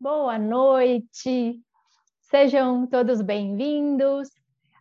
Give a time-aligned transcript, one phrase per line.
[0.00, 1.60] boa noite.
[2.22, 4.30] Sejam todos bem-vindos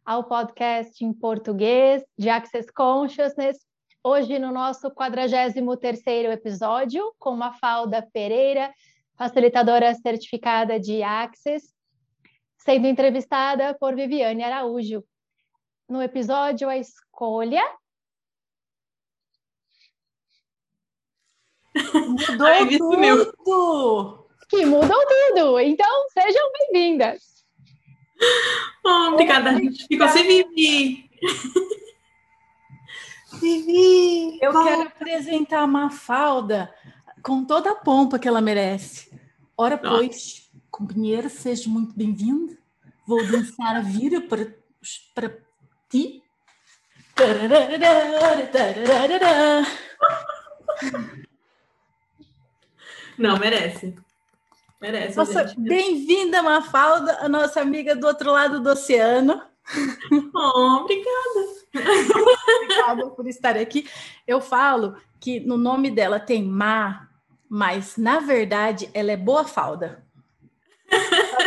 [0.05, 3.57] ao podcast em português de Access Consciousness.
[4.01, 8.73] Hoje no nosso 43º episódio com Mafalda Pereira,
[9.17, 11.67] facilitadora certificada de Access,
[12.57, 15.03] sendo entrevistada por Viviane Araújo.
[15.89, 17.63] No episódio A Escolha
[21.93, 24.18] Mudou Ai, tudo!
[24.49, 25.59] Que mudou tudo!
[25.59, 27.45] Então, sejam bem-vindas!
[28.83, 31.07] Oh, obrigada, a gente ficou sem Vivi!
[33.39, 34.39] Vivi!
[34.41, 36.73] Eu quero apresentar a Mafalda
[37.21, 39.11] com toda a pompa que ela merece.
[39.55, 42.57] Ora, pois, companheira, seja muito bem-vinda.
[43.05, 44.51] Vou dançar a vida para,
[45.13, 45.37] para
[45.89, 46.23] ti.
[53.15, 53.95] Não, merece.
[54.79, 55.17] Merece.
[55.17, 59.41] Nossa, bem-vinda, Mafalda, a nossa amiga do outro lado do oceano.
[60.33, 61.59] Oh, obrigada.
[62.63, 63.89] obrigada por estar aqui.
[64.25, 67.09] Eu falo que no nome dela tem Má,
[67.49, 70.05] mas na verdade ela é Boa Falda.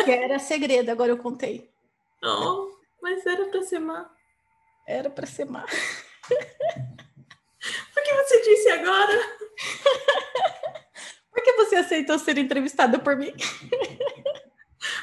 [0.05, 1.70] que era segredo, agora eu contei.
[2.23, 2.69] Oh,
[3.01, 4.11] mas era para ser Má.
[4.87, 5.64] Era para ser Má.
[7.95, 9.20] Por que você disse agora?
[11.33, 13.33] Por que você aceitou ser entrevistada por mim?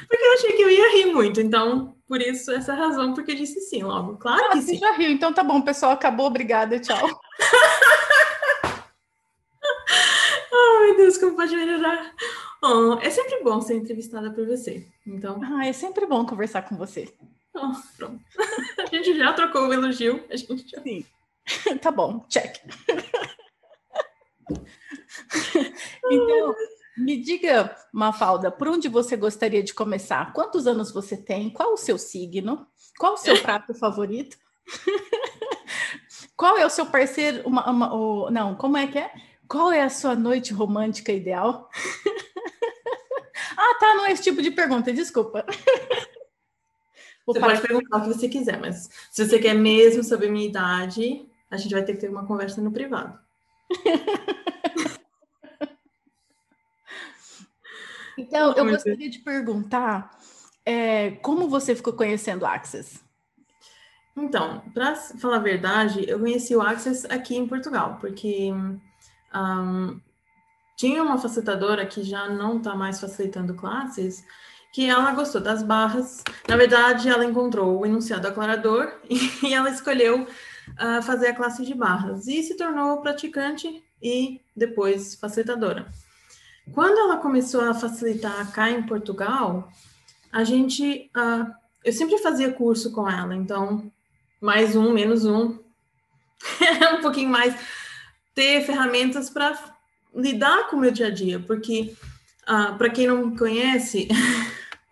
[0.08, 3.36] Porque eu achei que eu ia rid muito, então, por isso, essa razão, porque eu
[3.36, 4.18] disse sim logo.
[4.18, 4.78] Claro ah, que você sim.
[4.78, 6.98] já riu, então tá bom, pessoal, acabou, obrigada, tchau.
[10.52, 12.14] oh, meu Deus, como pode melhorar?
[12.62, 15.40] Oh, é sempre bom ser entrevistada por você, então...
[15.42, 17.10] Ah, é sempre bom conversar com você.
[17.54, 18.20] Oh, pronto.
[18.78, 20.82] A gente já trocou o elogio, a gente já...
[20.82, 21.06] Sim.
[21.80, 22.58] tá bom, check.
[26.10, 26.54] Então,
[26.96, 30.32] me diga, Mafalda, por onde você gostaria de começar?
[30.32, 31.50] Quantos anos você tem?
[31.50, 32.66] Qual o seu signo?
[32.98, 34.36] Qual o seu prato favorito?
[36.36, 37.46] Qual é o seu parceiro?
[37.46, 39.12] Uma, uma, o, não, como é que é?
[39.46, 41.68] Qual é a sua noite romântica ideal?
[43.56, 45.44] ah, tá, não é esse tipo de pergunta, desculpa.
[47.26, 50.46] Vou você pode perguntar o que você quiser, mas se você quer mesmo saber minha
[50.46, 53.18] idade, a gente vai ter que ter uma conversa no privado.
[58.20, 60.18] Então, eu gostaria de perguntar
[60.64, 63.00] é, como você ficou conhecendo o Access?
[64.16, 68.52] Então, para falar a verdade, eu conheci o Access aqui em Portugal, porque
[69.34, 70.00] um,
[70.76, 74.24] tinha uma facilitadora que já não está mais facilitando classes,
[74.72, 76.22] que ela gostou das barras.
[76.48, 81.74] Na verdade, ela encontrou o enunciado aclarador e ela escolheu uh, fazer a classe de
[81.74, 85.90] barras e se tornou praticante e depois facilitadora.
[86.72, 89.70] Quando ela começou a facilitar cá em Portugal,
[90.32, 91.52] a gente, uh,
[91.84, 93.90] eu sempre fazia curso com ela, então
[94.40, 95.58] mais um, menos um,
[96.98, 97.54] um pouquinho mais
[98.34, 99.58] ter ferramentas para
[100.14, 101.94] lidar com o meu dia a dia, porque
[102.42, 104.08] uh, para quem não me conhece,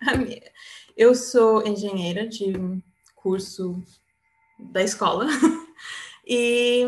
[0.97, 2.53] eu sou engenheira de
[3.15, 3.83] curso
[4.59, 5.27] da escola
[6.27, 6.85] e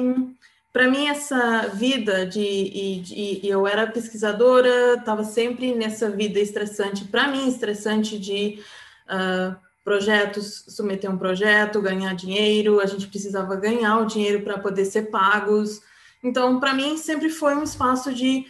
[0.72, 7.28] para mim essa vida de, de, eu era pesquisadora estava sempre nessa vida estressante para
[7.28, 8.62] mim estressante de
[9.06, 14.84] uh, projetos submeter um projeto ganhar dinheiro a gente precisava ganhar o dinheiro para poder
[14.84, 15.80] ser pagos.
[16.22, 18.47] Então para mim sempre foi um espaço de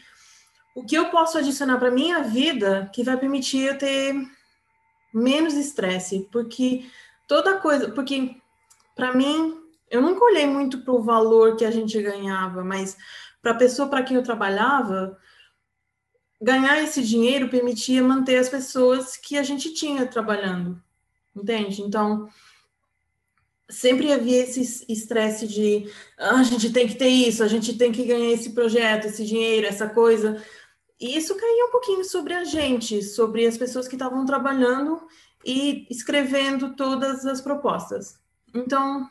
[0.74, 4.14] o que eu posso adicionar para minha vida que vai permitir eu ter
[5.12, 6.84] menos estresse porque
[7.26, 8.36] toda coisa porque
[8.94, 9.59] para mim
[9.90, 12.96] eu nunca olhei muito para o valor que a gente ganhava, mas
[13.42, 15.18] para a pessoa para quem eu trabalhava,
[16.40, 20.80] ganhar esse dinheiro permitia manter as pessoas que a gente tinha trabalhando,
[21.34, 21.82] entende?
[21.82, 22.28] Então,
[23.68, 27.92] sempre havia esse estresse de ah, a gente tem que ter isso, a gente tem
[27.92, 30.42] que ganhar esse projeto, esse dinheiro, essa coisa.
[31.00, 35.00] E isso caía um pouquinho sobre a gente, sobre as pessoas que estavam trabalhando
[35.44, 38.18] e escrevendo todas as propostas.
[38.54, 39.08] Então,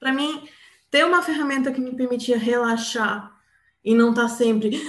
[0.00, 0.48] para mim,
[0.90, 3.38] ter uma ferramenta que me permitia relaxar
[3.84, 4.80] e não estar tá sempre.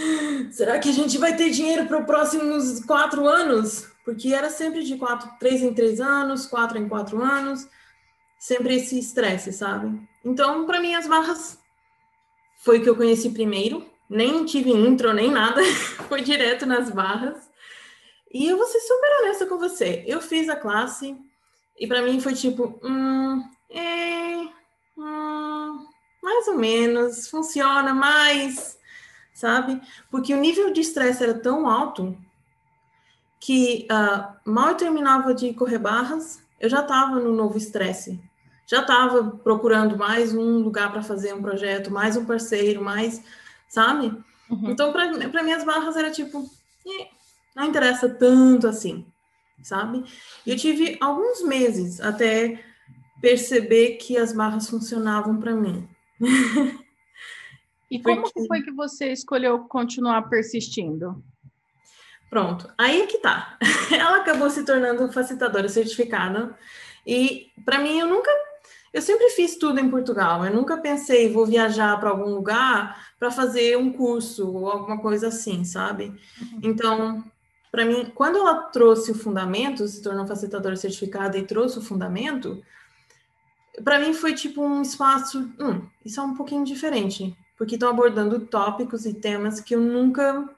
[0.52, 3.88] Será que a gente vai ter dinheiro para os próximos quatro anos?
[4.04, 7.68] Porque era sempre de quatro, três em três anos, quatro em quatro anos,
[8.40, 10.02] sempre esse estresse, sabe?
[10.26, 11.60] Então, para mim, as barras
[12.64, 13.86] foi o que eu conheci primeiro.
[14.10, 15.62] Nem tive intro, nem nada,
[16.10, 17.50] foi direto nas barras.
[18.34, 20.04] E eu vou ser super honesta com você.
[20.08, 21.18] Eu fiz a classe
[21.80, 24.48] e para mim foi tipo, hum, é,
[25.02, 25.88] Hum,
[26.22, 28.78] mais ou menos, funciona mais,
[29.34, 29.82] sabe?
[30.12, 32.16] Porque o nível de estresse era tão alto
[33.40, 38.22] que uh, mal eu terminava de correr barras, eu já estava no novo estresse.
[38.68, 43.24] Já estava procurando mais um lugar para fazer um projeto, mais um parceiro, mais,
[43.68, 44.16] sabe?
[44.48, 44.70] Uhum.
[44.70, 46.48] Então, para mim, as barras era tipo,
[47.56, 49.04] não interessa tanto assim,
[49.64, 50.06] sabe?
[50.46, 52.64] E eu tive alguns meses até
[53.22, 55.88] perceber que as barras funcionavam para mim.
[57.90, 58.48] E como Porque...
[58.48, 61.22] foi que você escolheu continuar persistindo?
[62.30, 63.58] Pronto, aí é que tá.
[63.92, 66.58] Ela acabou se tornando facilitadora certificada.
[67.06, 68.32] E para mim, eu nunca.
[68.94, 70.46] Eu sempre fiz tudo em Portugal.
[70.46, 75.28] Eu nunca pensei, vou viajar para algum lugar para fazer um curso ou alguma coisa
[75.28, 76.06] assim, sabe?
[76.06, 76.60] Uhum.
[76.64, 77.24] Então,
[77.70, 82.62] para mim, quando ela trouxe o fundamento, se tornou facilitadora certificada e trouxe o fundamento,
[83.84, 88.40] para mim foi tipo um espaço, hum, isso é um pouquinho diferente, porque estão abordando
[88.40, 90.50] tópicos e temas que eu nunca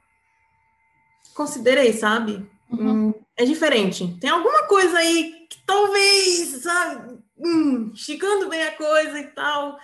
[1.33, 2.47] considerei, sabe?
[2.69, 3.09] Uhum.
[3.09, 4.17] Hum, é diferente.
[4.19, 9.77] Tem alguma coisa aí que talvez, sabe, hum, esticando bem a coisa e tal,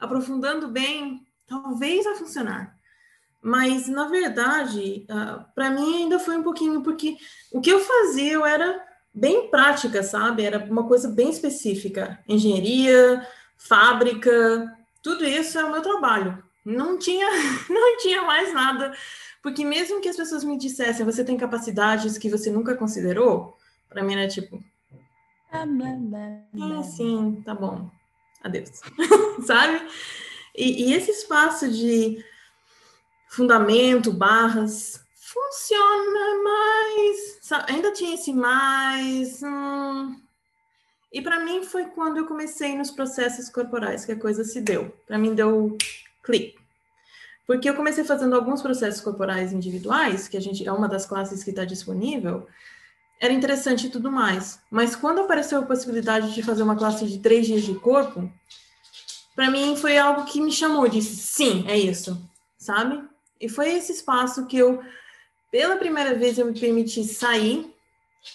[0.00, 2.74] aprofundando bem, talvez vai funcionar.
[3.40, 7.16] Mas, na verdade, uh, ah, para mim ainda foi um pouquinho, porque
[7.52, 8.80] o que eu fazia eu era
[9.14, 10.44] bem prática, sabe?
[10.44, 12.18] Era uma coisa bem específica.
[12.28, 13.26] Engenharia,
[13.56, 16.42] fábrica, tudo isso é o meu trabalho.
[16.64, 17.26] Não tinha,
[17.68, 18.92] não tinha mais nada.
[19.42, 23.56] Porque mesmo que as pessoas me dissessem, você tem capacidades que você nunca considerou,
[23.88, 24.62] para mim era tipo.
[26.60, 27.90] Ah, sim, tá bom.
[28.42, 28.80] Adeus.
[29.44, 29.86] sabe?
[30.56, 32.24] E, e esse espaço de
[33.28, 39.42] fundamento, barras, funciona, mas ainda tinha esse mais.
[39.42, 40.20] Hum,
[41.12, 44.94] e para mim foi quando eu comecei nos processos corporais que a coisa se deu.
[45.06, 45.76] Para mim deu
[46.22, 46.60] clique.
[47.46, 51.42] Porque eu comecei fazendo alguns processos corporais individuais, que a gente é uma das classes
[51.42, 52.46] que está disponível,
[53.20, 54.60] era interessante e tudo mais.
[54.70, 58.30] Mas quando apareceu a possibilidade de fazer uma classe de três dias de corpo,
[59.34, 62.20] para mim foi algo que me chamou, disse, sim, é isso,
[62.56, 63.02] sabe?
[63.40, 64.82] E foi esse espaço que eu,
[65.52, 67.70] pela primeira vez, eu me permiti sair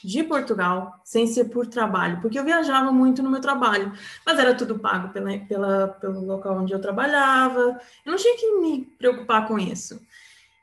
[0.04, 3.92] de Portugal, sem ser por trabalho, porque eu viajava muito no meu trabalho,
[4.24, 8.52] mas era tudo pago pela, pela, pelo local onde eu trabalhava, eu não tinha que
[8.60, 10.00] me preocupar com isso.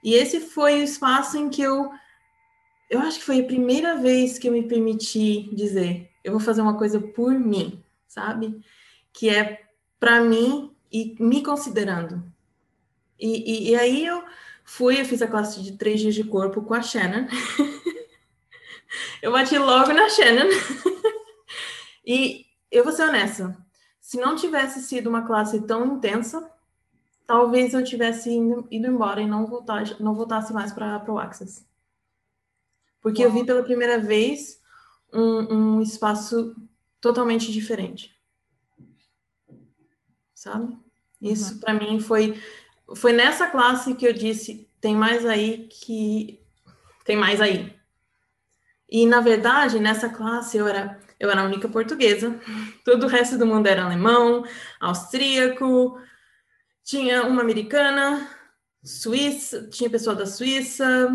[0.02, 1.90] E esse foi o espaço em que eu,
[2.88, 6.60] eu acho que foi a primeira vez que eu me permiti dizer, eu vou fazer
[6.60, 8.60] uma coisa por mim, sabe?
[9.12, 9.62] Que é
[9.98, 12.22] para mim e me considerando.
[13.18, 14.22] E, e, e, aí eu
[14.64, 17.26] fui, eu fiz a classe de três dias de corpo com a Shannon.
[19.22, 20.48] eu bati logo na Shannon.
[22.04, 23.56] e eu vou ser honesta,
[24.00, 26.50] se não tivesse sido uma classe tão intensa,
[27.26, 31.64] talvez eu tivesse ido, ido embora e não, voltar, não voltasse mais para o Access.
[33.00, 34.60] Porque eu vi pela primeira vez
[35.12, 36.56] um, um espaço
[37.00, 38.14] totalmente diferente
[40.44, 40.76] sabe?
[41.22, 41.60] Isso uhum.
[41.60, 42.38] para mim foi
[42.96, 46.40] foi nessa classe que eu disse tem mais aí que
[47.04, 47.74] tem mais aí.
[48.90, 52.38] E na verdade nessa classe eu era eu era a única portuguesa,
[52.84, 54.44] todo o resto do mundo era alemão,
[54.80, 55.98] austríaco,
[56.84, 58.28] tinha uma americana,
[58.84, 61.10] suíça, tinha pessoa da Suíça,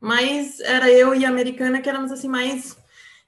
[0.00, 2.76] mas era eu e a americana que éramos assim mais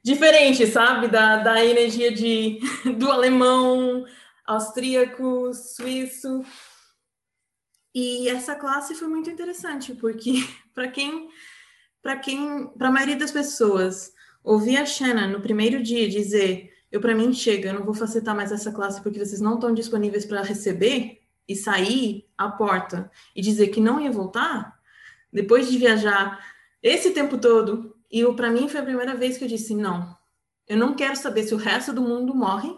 [0.03, 1.09] diferentes, sabe?
[1.09, 2.61] Da, da energia de,
[2.99, 4.05] do alemão,
[4.47, 6.45] austríaco, suíço.
[7.95, 10.33] E essa classe foi muito interessante, porque
[10.75, 11.29] para quem,
[12.03, 17.01] para quem, para a maioria das pessoas, ouvir a Shannon no primeiro dia dizer, eu
[17.01, 20.25] para mim chega, eu não vou facilitar mais essa classe porque vocês não estão disponíveis
[20.25, 24.79] para receber e sair à porta e dizer que não ia voltar,
[25.33, 26.39] depois de viajar
[26.83, 30.17] esse tempo todo, e para mim foi a primeira vez que eu disse não.
[30.67, 32.73] Eu não quero saber se o resto do mundo morre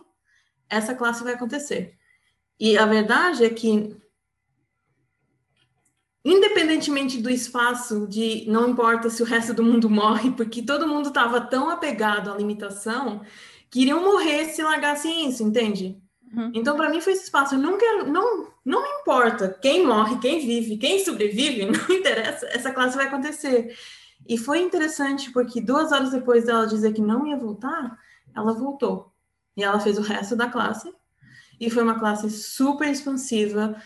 [0.68, 1.98] essa classe vai acontecer.
[2.58, 3.94] E a verdade é que,
[6.24, 11.08] independentemente do espaço, de não importa se o resto do mundo morre, porque todo mundo
[11.08, 13.22] estava tão apegado à limitação
[13.70, 16.00] que iriam morrer se largassem isso, entende?
[16.34, 16.50] Uhum.
[16.54, 17.54] Então, para mim, foi esse espaço.
[17.54, 22.70] Eu não quero, não, não importa quem morre, quem vive, quem sobrevive, não interessa, essa
[22.70, 23.74] classe vai acontecer.
[24.28, 27.98] E foi interessante porque duas horas depois dela dizer que não ia voltar,
[28.34, 29.12] ela voltou.
[29.56, 30.92] E ela fez o resto da classe.
[31.60, 33.76] E foi uma classe super expansiva.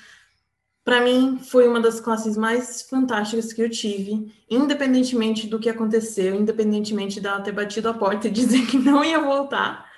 [0.87, 6.37] Para mim, foi uma das classes mais fantásticas que eu tive, independentemente do que aconteceu,
[6.37, 9.91] independentemente dela ter batido a porta e dizer que não ia voltar.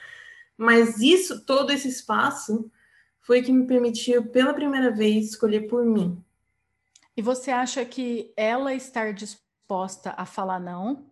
[0.56, 2.70] Mas isso, todo esse espaço,
[3.20, 6.24] foi que me permitiu, pela primeira vez, escolher por mim.
[7.14, 11.04] E você acha que ela estar disposta a falar não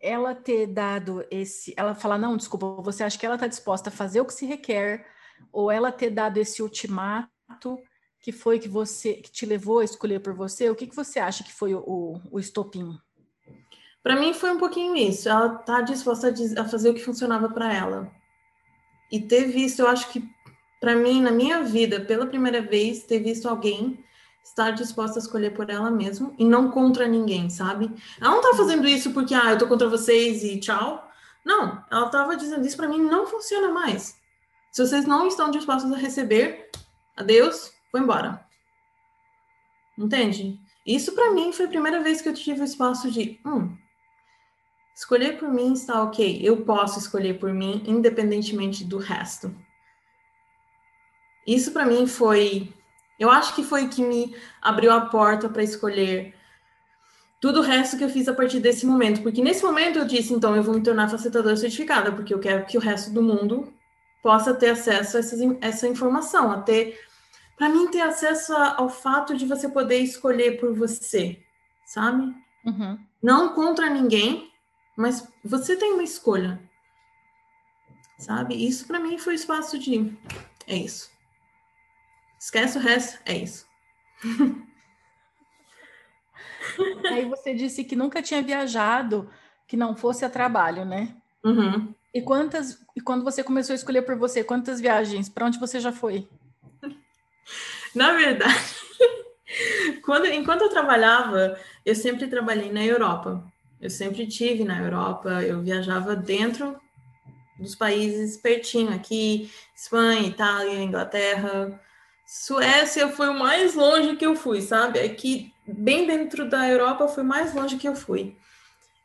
[0.00, 3.92] ela ter dado esse, ela falar, não, desculpa, você acha que ela está disposta a
[3.92, 5.06] fazer o que se requer,
[5.50, 7.78] ou ela ter dado esse ultimato
[8.24, 10.70] que foi que você que te levou a escolher por você?
[10.70, 12.98] O que, que você acha que foi o, o estopim?
[14.02, 15.28] Para mim foi um pouquinho isso.
[15.28, 18.10] Ela tá disposta a, a fazer o que funcionava para ela.
[19.12, 20.26] E ter visto, eu acho que
[20.80, 24.02] para mim na minha vida, pela primeira vez, ter visto alguém
[24.42, 27.90] estar disposta a escolher por ela mesma e não contra ninguém, sabe?
[28.18, 31.06] Ela não tá fazendo isso porque ah, eu tô contra vocês e tchau.
[31.44, 34.16] Não, ela tava dizendo isso para mim não funciona mais.
[34.72, 36.70] Se vocês não estão dispostos a receber,
[37.14, 38.44] adeus, vou embora.
[39.96, 40.60] Entende?
[40.84, 43.76] Isso para mim foi a primeira vez que eu tive o espaço de, hum,
[44.94, 46.40] escolher por mim está ok.
[46.42, 49.54] Eu posso escolher por mim, independentemente do resto.
[51.46, 52.72] Isso para mim foi
[53.18, 56.34] eu acho que foi que me abriu a porta para escolher
[57.40, 59.22] tudo o resto que eu fiz a partir desse momento.
[59.22, 62.66] Porque nesse momento eu disse, então, eu vou me tornar facilitadora certificada, porque eu quero
[62.66, 63.72] que o resto do mundo
[64.22, 66.98] possa ter acesso a essa, essa informação, a ter,
[67.56, 71.40] para mim, ter acesso ao fato de você poder escolher por você,
[71.86, 72.34] sabe?
[72.64, 72.98] Uhum.
[73.22, 74.50] Não contra ninguém,
[74.96, 76.60] mas você tem uma escolha,
[78.18, 78.54] sabe?
[78.54, 80.12] Isso para mim foi o espaço de,
[80.66, 81.10] é isso.
[82.38, 83.66] Esquece o resto, é isso.
[87.10, 89.30] Aí você disse que nunca tinha viajado
[89.66, 91.16] que não fosse a trabalho, né?
[91.44, 91.94] Uhum.
[92.12, 95.28] E quantas e quando você começou a escolher por você, quantas viagens?
[95.28, 96.28] Para onde você já foi?
[97.94, 98.74] Na verdade,
[100.04, 103.44] quando enquanto eu trabalhava, eu sempre trabalhei na Europa.
[103.80, 105.42] Eu sempre tive na Europa.
[105.42, 106.76] Eu viajava dentro
[107.58, 111.80] dos países pertinho aqui, Espanha, Itália, Inglaterra.
[112.26, 114.98] Suécia foi o mais longe que eu fui, sabe?
[114.98, 118.36] Aqui, é bem dentro da Europa, foi mais longe que eu fui.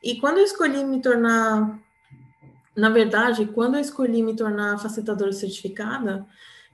[0.02, 1.78] E quando eu escolhi me tornar,
[2.76, 6.26] na verdade, quando eu escolhi me tornar facilitadora certificada,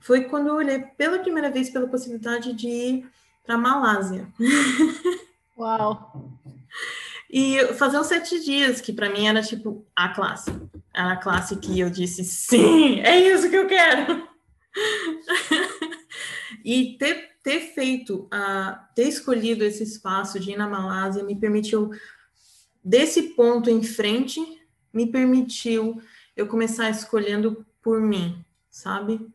[0.06, 3.10] foi quando eu olhei pela primeira vez pela possibilidade de ir
[3.44, 4.32] para Malásia.
[5.58, 6.40] Uau!
[7.28, 10.52] E fazer uns sete dias, que para mim era tipo a classe.
[10.94, 14.28] Era a classe que eu disse, sim, é isso que eu quero.
[16.64, 21.92] E ter, ter feito, uh, ter escolhido esse espaço de ir na Malásia me permitiu,
[22.84, 24.40] desse ponto em frente,
[24.92, 26.02] me permitiu
[26.36, 29.32] eu começar escolhendo por mim, sabe?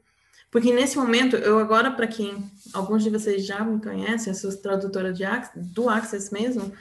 [0.50, 4.54] Porque nesse momento, eu agora, para quem alguns de vocês já me conhecem, eu sou
[4.57, 6.73] tradutora de, do Access mesmo,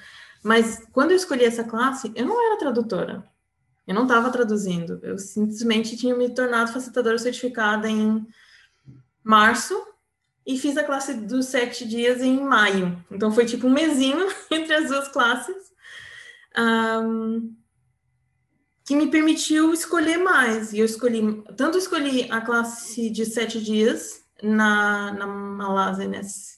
[0.44, 3.24] mas quando eu escolhi essa classe, eu não era tradutora.
[3.86, 5.00] Eu não estava traduzindo.
[5.04, 8.26] Eu simplesmente tinha me tornado facilitadora certificada em
[9.24, 9.80] março
[10.46, 13.04] e fiz a classe dos sete dias em maio.
[13.12, 15.72] Então foi tipo um mesinho entre as duas classes.
[16.58, 17.56] Um,
[18.90, 20.74] que me permitiu escolher mais.
[20.74, 21.22] E eu escolhi,
[21.56, 26.58] tanto escolhi a classe de sete dias na, na Malásia, nesse,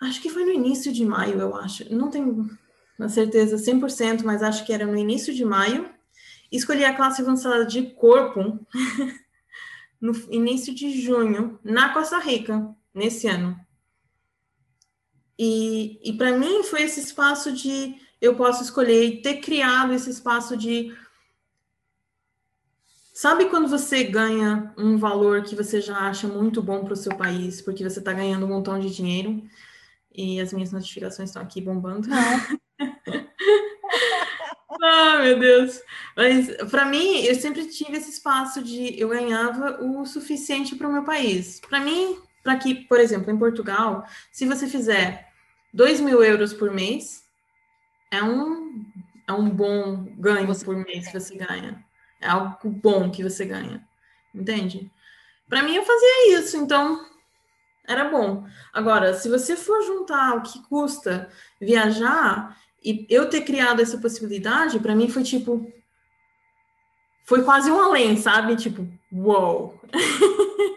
[0.00, 1.92] acho que foi no início de maio, eu acho.
[1.92, 2.48] Não tenho
[2.96, 5.90] uma certeza 100%, mas acho que era no início de maio.
[6.52, 8.64] Escolhi a classe avançada de corpo
[10.00, 13.58] no início de junho, na Costa Rica, nesse ano.
[15.36, 20.10] E, e para mim foi esse espaço de eu posso escolher e ter criado esse
[20.10, 20.96] espaço de.
[23.12, 27.14] Sabe quando você ganha um valor que você já acha muito bom para o seu
[27.16, 29.42] país, porque você está ganhando um montão de dinheiro?
[30.12, 32.08] E as minhas notificações estão aqui bombando.
[34.82, 35.80] Ah, meu Deus.
[36.16, 40.92] Mas para mim, eu sempre tive esse espaço de eu ganhava o suficiente para o
[40.92, 41.60] meu país.
[41.60, 45.28] Para mim, para que, por exemplo, em Portugal, se você fizer
[45.72, 47.23] 2 mil euros por mês,
[48.14, 48.84] é um,
[49.26, 51.84] é um bom ganho por mês que você ganha.
[52.20, 53.86] É algo bom que você ganha.
[54.34, 54.90] Entende?
[55.48, 57.06] Para mim, eu fazia isso, então
[57.86, 58.46] era bom.
[58.72, 61.30] Agora, se você for juntar o que custa
[61.60, 65.72] viajar, e eu ter criado essa possibilidade, para mim foi tipo.
[67.24, 68.54] Foi quase um além, sabe?
[68.54, 69.80] Tipo, uou!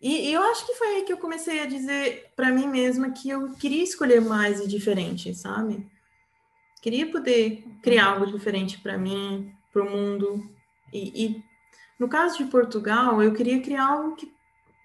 [0.00, 3.10] e, e, eu acho que foi aí que eu comecei a dizer para mim mesma
[3.10, 5.86] que eu queria escolher mais e diferente, sabe?
[6.80, 10.48] Queria poder criar algo diferente para mim, para o mundo.
[10.92, 11.44] E, e
[11.98, 14.32] no caso de Portugal, eu queria criar algo que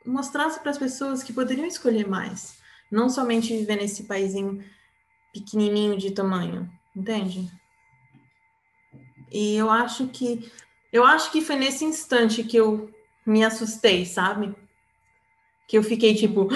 [0.06, 2.58] mostrasse para as pessoas que poderiam escolher mais,
[2.92, 4.64] não somente viver nesse paísinho
[5.32, 7.50] pequenininho de tamanho, entende?
[9.32, 10.52] E eu acho que
[10.92, 12.94] eu acho que foi nesse instante que eu
[13.26, 14.56] me assustei, sabe?
[15.68, 16.50] Que eu fiquei tipo,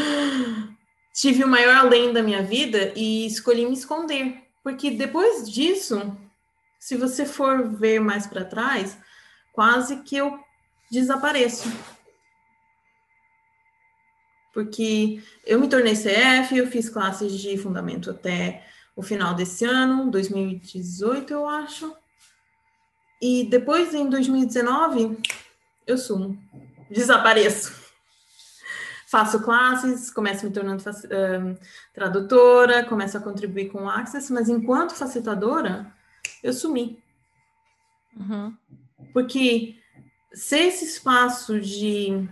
[1.14, 6.16] tive o maior além da minha vida e escolhi me esconder, Porque depois disso,
[6.80, 8.98] se você for ver mais para trás,
[9.54, 10.40] quase que eu
[10.92, 11.68] desapareço.
[14.54, 20.10] Porque eu me tornei CF, eu fiz classes de fundamento até o final desse ano,
[20.10, 21.96] 2018, eu acho.
[23.22, 25.18] E depois, em 2019,
[25.86, 26.38] eu sumo,
[26.90, 27.87] desapareço.
[29.10, 30.84] Faço classes, começo me tornando
[31.94, 35.94] tradutora, começo a contribuir com o Access, mas enquanto facilitadora,
[36.44, 37.02] eu sumi.
[38.18, 38.54] Uhum.
[39.14, 39.78] Porque
[40.34, 42.28] ser esse espaço de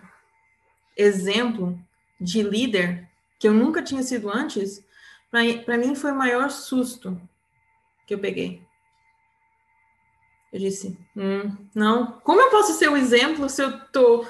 [0.98, 1.79] exemplo,
[2.20, 3.08] de líder,
[3.39, 4.84] que eu nunca tinha sido antes,
[5.32, 7.17] para mim foi o maior susto
[8.05, 8.62] que eu peguei.
[10.51, 14.25] Eu disse, hum, não, como eu posso ser o exemplo se eu tô,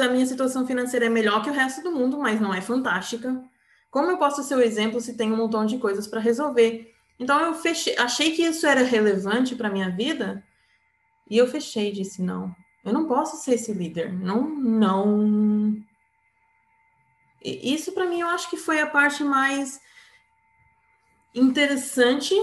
[0.00, 3.42] a minha situação financeira é melhor que o resto do mundo, mas não é fantástica?
[3.90, 6.92] Como eu posso ser o exemplo se tem um montão de coisas para resolver?
[7.18, 10.44] Então eu fechei, achei que isso era relevante para minha vida
[11.30, 12.54] e eu fechei, disse não,
[12.84, 15.76] eu não posso ser esse líder, não, não.
[17.42, 19.80] E isso para mim eu acho que foi a parte mais
[21.34, 22.34] interessante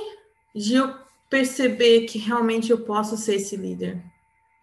[0.55, 0.95] de eu
[1.29, 4.01] perceber que realmente eu posso ser esse líder.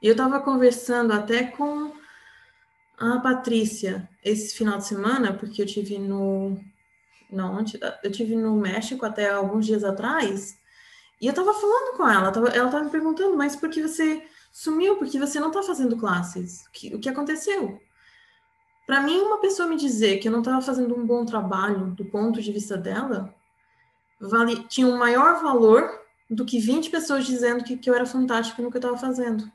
[0.03, 1.98] E eu estava conversando até com
[2.99, 6.59] a Patrícia esse final de semana, porque eu tive no
[7.31, 7.63] não,
[8.03, 10.59] eu tive no México até alguns dias atrás,
[11.21, 14.97] e eu estava falando com ela, ela estava me perguntando, mas por que você sumiu?
[14.97, 16.65] Por que você não está fazendo classes?
[16.67, 17.81] O que, o que aconteceu?
[18.87, 22.05] Para mim, uma pessoa me dizer que eu não estava fazendo um bom trabalho do
[22.05, 23.35] ponto de vista dela,
[24.21, 26.01] vale, tinha um maior valor
[26.31, 29.51] do que 20 pessoas dizendo que, que eu era fantástico no que eu estava fazendo.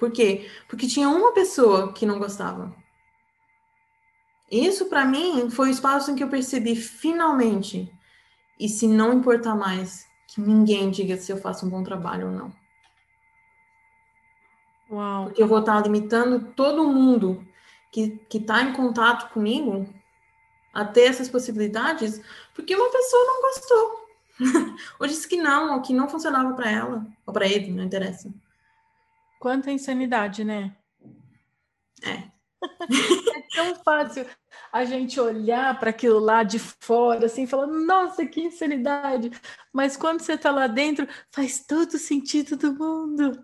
[0.00, 0.50] Por quê?
[0.66, 2.74] Porque tinha uma pessoa que não gostava.
[4.50, 7.92] Isso, para mim, foi o espaço em que eu percebi finalmente,
[8.58, 12.32] e se não importar mais, que ninguém diga se eu faço um bom trabalho ou
[12.32, 12.52] não.
[14.90, 15.24] Uau.
[15.26, 17.46] Porque eu vou estar limitando todo mundo
[17.92, 19.86] que está em contato comigo
[20.72, 22.22] a ter essas possibilidades,
[22.54, 24.08] porque uma pessoa não gostou.
[24.98, 28.32] ou disse que não, ou que não funcionava para ela, ou para ele, não interessa.
[29.40, 30.76] Quanta insanidade, né?
[32.04, 32.30] É.
[32.62, 34.26] é tão fácil
[34.70, 39.30] a gente olhar para aquilo lá de fora, assim, falando, nossa, que insanidade.
[39.72, 43.42] Mas quando você está lá dentro, faz todo sentido do mundo.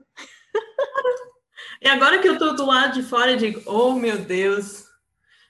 [1.81, 4.85] E agora que eu estou do lado de fora, eu digo, oh meu Deus,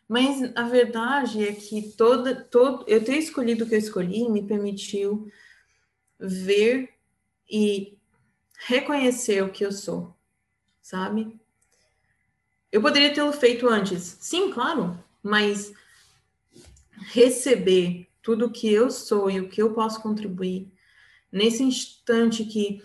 [0.08, 4.46] mas a verdade é que toda, todo, eu ter escolhido o que eu escolhi me
[4.46, 5.28] permitiu
[6.18, 6.90] ver
[7.50, 7.98] e
[8.66, 10.15] reconhecer o que eu sou,
[10.86, 11.36] sabe?
[12.70, 15.74] Eu poderia tê-lo feito antes, sim, claro, mas
[17.08, 20.70] receber tudo o que eu sou e o que eu posso contribuir
[21.32, 22.80] nesse instante que,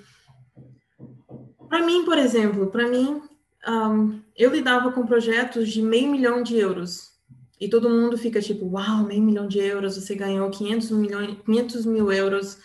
[1.69, 3.21] para mim, por exemplo, para mim,
[3.67, 7.11] um, eu lidava com projetos de meio milhão de euros
[7.59, 11.85] e todo mundo fica tipo, uau, meio milhão de euros, você ganhou 500, milhões, 500
[11.85, 12.57] mil euros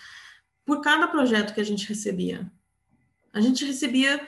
[0.64, 2.50] por cada projeto que a gente recebia.
[3.34, 4.26] A gente recebia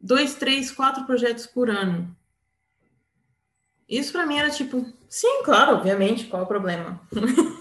[0.00, 2.16] dois, três, quatro projetos por ano.
[3.88, 7.00] Isso para mim era tipo, sim, claro, obviamente, qual é o problema?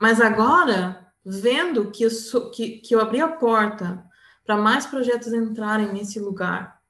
[0.00, 4.04] Mas agora, vendo que eu, sou, que, que eu abri a porta
[4.44, 6.80] para mais projetos entrarem nesse lugar,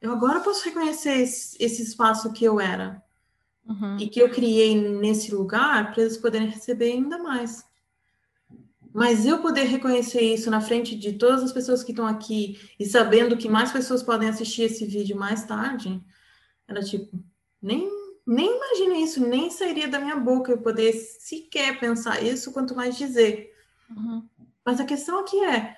[0.00, 3.02] eu agora posso reconhecer esse, esse espaço que eu era
[3.66, 3.96] uhum.
[3.98, 7.64] e que eu criei nesse lugar para eles poderem receber ainda mais.
[8.96, 12.86] Mas eu poder reconhecer isso na frente de todas as pessoas que estão aqui e
[12.86, 16.02] sabendo que mais pessoas podem assistir esse vídeo mais tarde,
[16.66, 17.22] era tipo,
[17.60, 17.90] nem,
[18.26, 22.96] nem imagino isso, nem sairia da minha boca eu poder sequer pensar isso, quanto mais
[22.96, 23.52] dizer.
[23.94, 24.26] Uhum.
[24.64, 25.76] Mas a questão aqui é,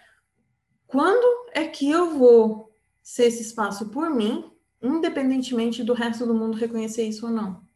[0.86, 4.48] quando é que eu vou ser esse espaço por mim,
[4.80, 7.67] independentemente do resto do mundo reconhecer isso ou não?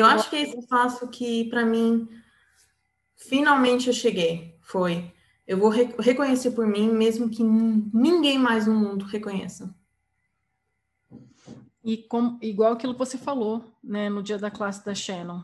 [0.00, 2.08] Eu acho que esse passo que, para mim,
[3.16, 5.12] finalmente eu cheguei foi:
[5.46, 9.74] eu vou re reconhecer por mim, mesmo que ninguém mais no mundo reconheça.
[11.84, 15.42] E com, igual aquilo que você falou, né, no dia da classe da Shannon,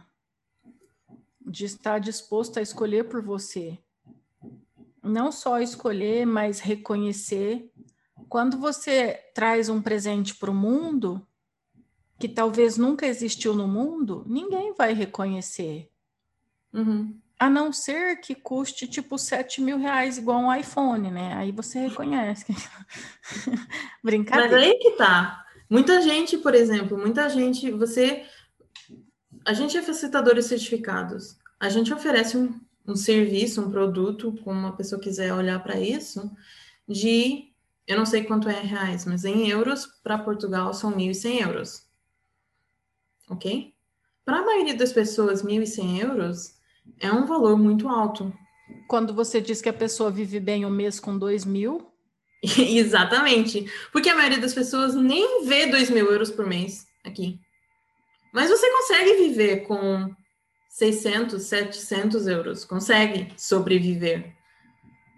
[1.41, 3.79] de estar disposto a escolher por você.
[5.03, 7.71] Não só escolher, mas reconhecer.
[8.29, 11.27] Quando você traz um presente para o mundo,
[12.21, 15.89] que talvez nunca existiu no mundo, ninguém vai reconhecer.
[16.71, 17.19] Uhum.
[17.39, 21.33] A não ser que custe tipo 7 mil reais, igual um iPhone, né?
[21.35, 22.55] Aí você reconhece.
[24.05, 24.55] Brincadeira.
[24.55, 25.47] Mas aí que tá.
[25.69, 28.27] Muita gente, por exemplo, muita gente, você.
[29.47, 31.39] a gente é facilitadores certificados.
[31.59, 36.31] A gente oferece um, um serviço, um produto, como uma pessoa quiser olhar para isso,
[36.87, 37.51] de
[37.87, 41.90] eu não sei quanto é reais, mas em euros, para Portugal são 1.100 euros.
[43.31, 43.73] Ok?
[44.25, 46.55] Para a maioria das pessoas, 1.100 euros
[47.01, 48.33] é um valor muito alto.
[48.89, 51.91] Quando você diz que a pessoa vive bem um mês com 2 mil?
[52.43, 53.71] Exatamente.
[53.93, 57.41] Porque a maioria das pessoas nem vê 2 mil euros por mês aqui.
[58.33, 60.15] Mas você consegue viver com
[60.69, 62.65] 600, 700 euros.
[62.65, 64.33] Consegue sobreviver.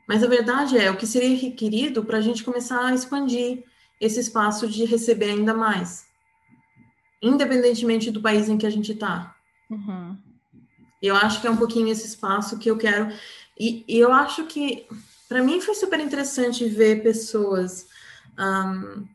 [0.08, 3.64] Mas a verdade é o que seria requerido para a gente começar a expandir
[4.00, 6.06] esse espaço de receber ainda mais,
[7.22, 9.34] independentemente do país em que a gente está.
[9.70, 10.16] Uhum.
[11.00, 13.12] Eu acho que é um pouquinho esse espaço que eu quero.
[13.58, 14.86] E, e eu acho que,
[15.28, 17.86] para mim, foi super interessante ver pessoas
[18.38, 19.06] um,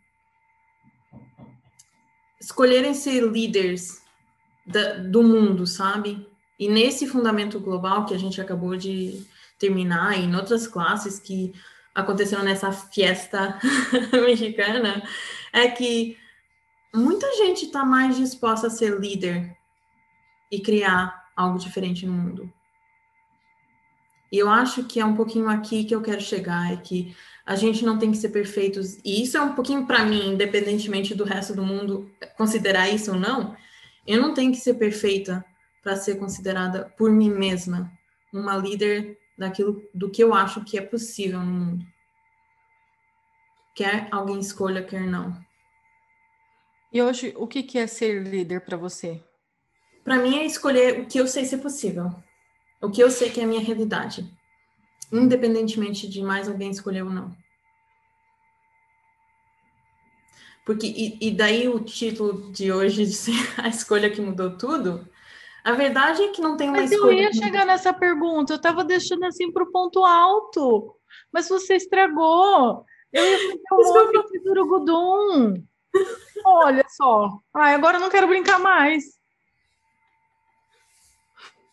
[2.39, 4.02] escolherem ser líderes
[4.65, 6.28] da, do mundo, sabe?
[6.60, 9.26] E nesse fundamento global que a gente acabou de
[9.60, 11.54] terminar, e em outras classes que
[11.93, 13.60] aconteceram nessa fiesta
[14.13, 15.04] mexicana,
[15.52, 16.17] é que
[16.97, 19.55] muita gente está mais disposta a ser líder
[20.51, 22.51] e criar algo diferente no mundo.
[24.31, 27.55] E eu acho que é um pouquinho aqui que eu quero chegar, é que a
[27.55, 28.97] gente não tem que ser perfeitos.
[29.05, 33.19] E isso é um pouquinho para mim, independentemente do resto do mundo considerar isso ou
[33.19, 33.55] não,
[34.05, 35.45] eu não tenho que ser perfeita
[35.81, 37.91] para ser considerada por mim mesma
[38.33, 41.86] uma líder daquilo do que eu acho que é possível no mundo.
[43.73, 45.46] Quer alguém escolha, quer não.
[46.91, 49.21] E hoje, o que é ser líder para você?
[50.04, 52.10] Para mim é escolher o que eu sei ser possível,
[52.82, 54.26] o que eu sei que é a minha realidade,
[55.12, 57.36] independentemente de mais alguém escolher ou não.
[60.65, 65.08] Porque, e, e daí o título de hoje de ser a escolha que mudou tudo,
[65.63, 67.12] a verdade é que não tem uma mas escolha.
[67.12, 70.95] Mas eu ia chegar nessa pergunta, eu estava deixando assim para o ponto alto,
[71.34, 72.86] mas você estragou.
[73.12, 73.38] Eu ia
[73.69, 75.63] fazer um monte de urugudum.
[76.45, 77.39] Olha só.
[77.53, 79.03] Ai, agora eu não quero brincar mais.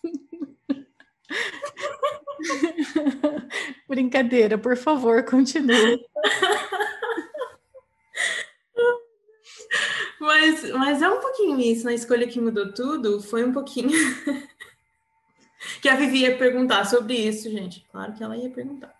[3.88, 6.04] Brincadeira, por favor, continue.
[10.24, 13.90] Mas, mas é um pouquinho isso, na escolha que mudou tudo, foi um pouquinho.
[15.82, 17.84] que a Vivi ia perguntar sobre isso, gente.
[17.92, 18.94] Claro que ela ia perguntar.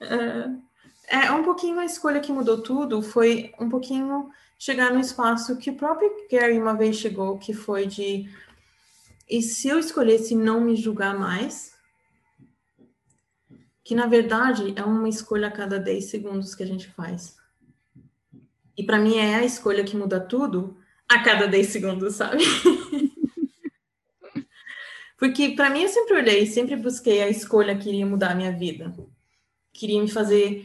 [0.00, 0.62] Uh,
[1.08, 4.30] é um pouquinho a escolha que mudou tudo, foi um pouquinho
[4.62, 8.30] chegar no espaço que o próprio Gary uma vez chegou, que foi de.
[9.28, 11.74] E se eu escolhesse não me julgar mais?
[13.82, 17.36] Que na verdade é uma escolha a cada 10 segundos que a gente faz.
[18.78, 20.76] E para mim é a escolha que muda tudo
[21.08, 22.44] a cada 10 segundos, sabe?
[25.18, 28.52] Porque para mim eu sempre olhei, sempre busquei a escolha que iria mudar a minha
[28.52, 28.94] vida.
[29.72, 30.64] Queria me fazer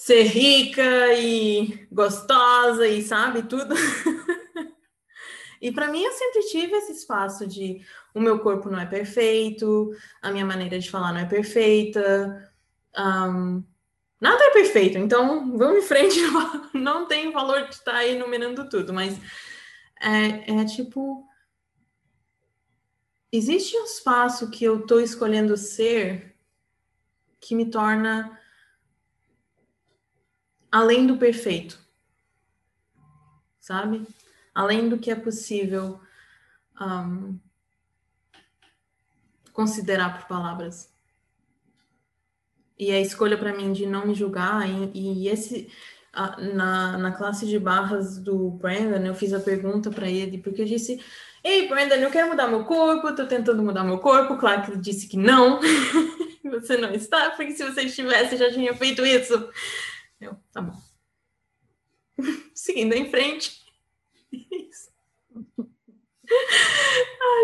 [0.00, 3.74] ser rica e gostosa e sabe tudo.
[5.60, 7.84] e para mim eu sempre tive esse espaço de
[8.14, 12.50] o meu corpo não é perfeito, a minha maneira de falar não é perfeita,
[12.96, 13.62] um,
[14.18, 16.20] Nada é perfeito, então vamos em frente.
[16.74, 19.18] Não tem valor de estar aí enumerando tudo, mas
[19.98, 21.26] é, é tipo.
[23.32, 26.36] Existe um espaço que eu estou escolhendo ser
[27.40, 28.38] que me torna
[30.70, 31.78] além do perfeito,
[33.58, 34.06] sabe?
[34.54, 36.00] Além do que é possível
[36.80, 37.38] um,
[39.52, 40.90] considerar por palavras.
[42.78, 45.70] E a escolha para mim de não me julgar e, e esse
[46.54, 50.66] na, na classe de barras do Brandon eu fiz a pergunta para ele porque eu
[50.66, 51.00] disse
[51.44, 54.36] ei Brandon eu quero mudar meu corpo estou tentando mudar meu corpo.
[54.38, 55.60] Claro que ele disse que não.
[56.42, 59.50] Você não está porque se você estivesse já tinha feito isso
[60.20, 60.80] eu tá bom
[62.54, 63.64] seguindo em frente
[64.32, 64.90] isso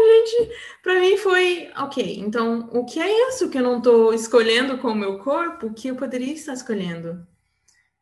[0.06, 0.50] gente,
[0.82, 2.18] para mim foi ok.
[2.18, 5.88] Então, o que é isso que eu não estou escolhendo com o meu corpo que
[5.88, 7.26] eu poderia estar escolhendo?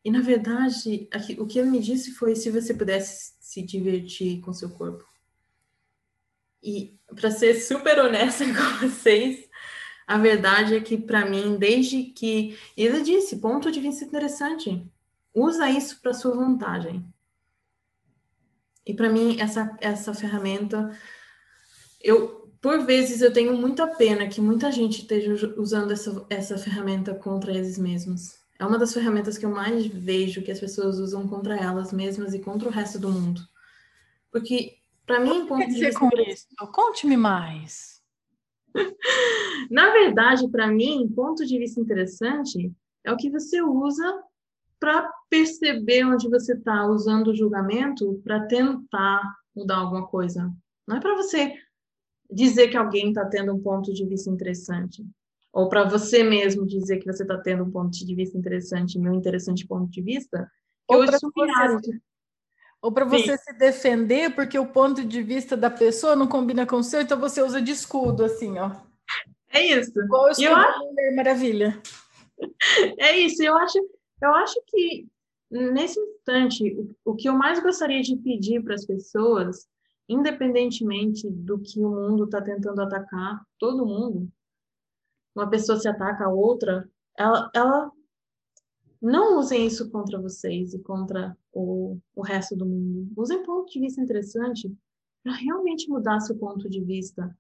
[0.05, 4.41] E na verdade, aqui, o que ele me disse foi se você pudesse se divertir
[4.41, 5.05] com seu corpo.
[6.63, 9.49] E para ser super honesta com vocês,
[10.07, 14.87] a verdade é que para mim, desde que ele disse, ponto de vista interessante,
[15.35, 17.05] usa isso para sua vantagem.
[18.87, 20.97] E para mim, essa, essa ferramenta,
[22.03, 27.15] eu, por vezes, eu tenho muita pena que muita gente esteja usando essa, essa ferramenta
[27.15, 28.39] contra eles mesmos.
[28.59, 32.35] É uma das ferramentas que eu mais vejo que as pessoas usam contra elas mesmas
[32.35, 33.41] e contra o resto do mundo.
[34.31, 36.47] Porque para mim, o que quer dizer com isso?
[36.73, 37.94] Conte-me mais.
[39.71, 42.73] Na verdade, para mim, ponto de vista interessante
[43.05, 44.23] é o que você usa
[44.79, 49.23] para perceber onde você está usando o julgamento para tentar
[49.55, 50.53] mudar alguma coisa.
[50.87, 51.55] Não é para você
[52.31, 55.05] dizer que alguém está tendo um ponto de vista interessante.
[55.53, 59.15] Ou para você mesmo dizer que você está tendo um ponto de vista interessante, meu
[59.15, 60.51] interessante ponto de vista.
[60.89, 62.01] Ou para você,
[62.85, 66.77] ou para você se defender, porque o ponto de vista da pessoa não combina com
[66.77, 68.73] o seu, então você usa de escudo, assim, ó.
[69.49, 69.91] É isso.
[69.99, 71.17] O escudo eu acho...
[71.17, 71.83] Maravilha.
[72.99, 73.79] É isso, eu acho,
[74.21, 75.09] eu acho que
[75.51, 79.67] nesse instante, o, o que eu mais gostaria de pedir para as pessoas,
[80.07, 84.29] independentemente do que o mundo está tentando atacar, todo mundo,
[85.35, 87.91] uma pessoa se ataca a outra, ela, ela
[89.05, 93.13] não usem isso contra vocês e contra o, o resto do mundo.
[93.17, 94.75] Usem ponto de vista interessante
[95.23, 97.37] para realmente mudar seu ponto de vista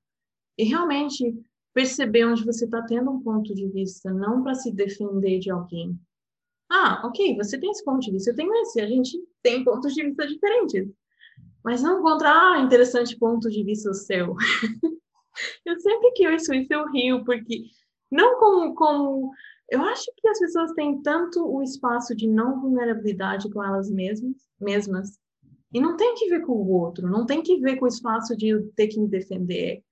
[0.56, 1.34] e realmente
[1.72, 5.98] perceber onde você está tendo um ponto de vista, não para se defender de alguém.
[6.70, 9.92] Ah, ok, você tem esse ponto de vista, eu tenho esse, a gente tem pontos
[9.92, 10.88] de vista diferentes.
[11.64, 14.36] Mas não contra, ah, interessante ponto de vista seu.
[15.64, 17.64] eu sempre que eu isso, isso eu rio, porque
[18.10, 19.32] não como, como.
[19.70, 24.36] Eu acho que as pessoas têm tanto o espaço de não vulnerabilidade com elas mesmas,
[24.60, 25.18] mesmas
[25.72, 28.36] e não tem que ver com o outro, não tem que ver com o espaço
[28.36, 29.82] de eu ter que me defender.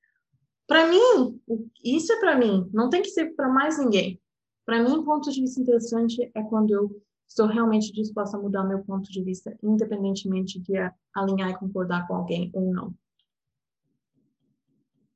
[0.67, 1.41] Para mim,
[1.83, 4.21] isso é para mim, não tem que ser para mais ninguém.
[4.65, 8.85] Para mim, ponto de vista interessante é quando eu estou realmente disposta a mudar meu
[8.85, 10.75] ponto de vista, independentemente de
[11.15, 12.95] alinhar e concordar com alguém ou não.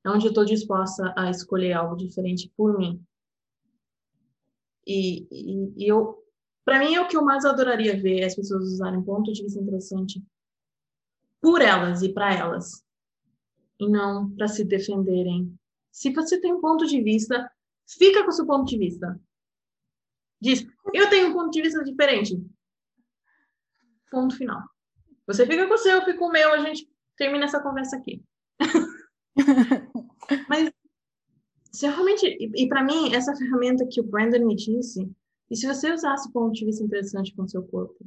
[0.04, 3.00] É onde eu estou disposta a escolher algo diferente por mim.
[4.86, 6.22] E, e, e eu,
[6.64, 9.60] para mim, é o que eu mais adoraria ver as pessoas usarem ponto de vista
[9.60, 10.22] interessante
[11.40, 12.84] por elas e para elas,
[13.78, 15.56] e não para se defenderem.
[15.90, 17.50] Se você tem um ponto de vista,
[17.86, 19.20] fica com o seu ponto de vista.
[20.40, 22.40] Diz, eu tenho um ponto de vista diferente.
[24.10, 24.62] Ponto final.
[25.26, 27.96] Você fica com o seu, eu fico com o meu, a gente termina essa conversa
[27.96, 28.22] aqui.
[30.48, 30.70] Mas
[31.76, 35.06] se realmente, e, e para mim, essa ferramenta que o Brandon me disse,
[35.50, 38.02] e se você usasse ponto de vista interessante com o seu corpo,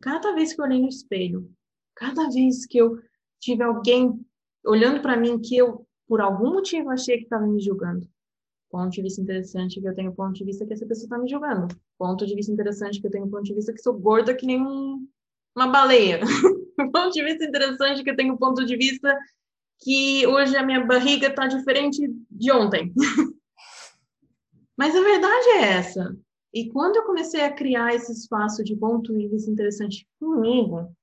[0.00, 1.50] cada vez que eu olhei no espelho,
[1.96, 2.96] cada vez que eu
[3.40, 4.24] tive alguém
[4.64, 8.08] olhando para mim que eu, por algum motivo, achei que estava me julgando,
[8.70, 11.28] ponto de vista interessante que eu tenho ponto de vista que essa pessoa está me
[11.28, 11.66] julgando,
[11.98, 14.62] ponto de vista interessante que eu tenho ponto de vista que sou gorda que nem
[14.62, 15.08] um,
[15.56, 16.20] uma baleia,
[16.92, 19.18] ponto de vista interessante que eu tenho ponto de vista
[19.80, 22.92] que hoje a minha barriga está diferente de ontem.
[24.76, 26.16] Mas a verdade é essa.
[26.52, 30.94] E quando eu comecei a criar esse espaço de de vista interessante comigo,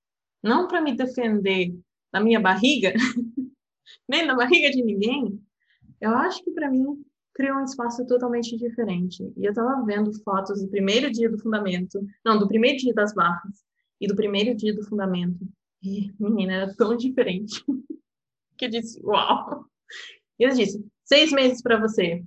[0.44, 1.74] não para me defender
[2.12, 2.94] da minha barriga,
[4.08, 5.42] nem da barriga de ninguém,
[6.02, 9.24] eu acho que para mim criou um espaço totalmente diferente.
[9.38, 13.14] E eu estava vendo fotos do primeiro dia do fundamento, não, do primeiro dia das
[13.14, 13.64] barras
[14.02, 15.48] e do primeiro dia do fundamento.
[15.84, 17.64] E, menina, era tão diferente.
[18.58, 19.66] que eu disse, uau!
[20.40, 22.24] E ele disse, seis meses para você.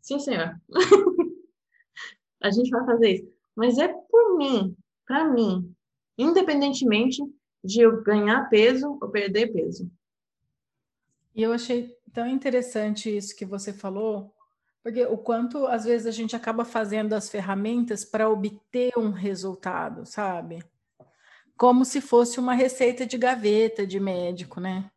[0.00, 0.60] Sim, senhor.
[2.42, 3.32] a gente vai fazer isso.
[3.54, 5.74] Mas é por mim, para mim,
[6.16, 7.22] independentemente
[7.62, 9.90] de eu ganhar peso ou perder peso.
[11.34, 14.34] E eu achei tão interessante isso que você falou,
[14.82, 20.06] porque o quanto às vezes a gente acaba fazendo as ferramentas para obter um resultado,
[20.06, 20.64] sabe?
[21.56, 24.90] Como se fosse uma receita de gaveta de médico, né?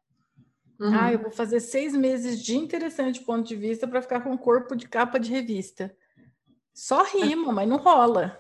[0.79, 0.93] Uhum.
[0.93, 4.37] Ah, eu vou fazer seis meses de interessante ponto de vista para ficar com o
[4.37, 5.95] corpo de capa de revista.
[6.73, 8.39] Só rima, mas não rola.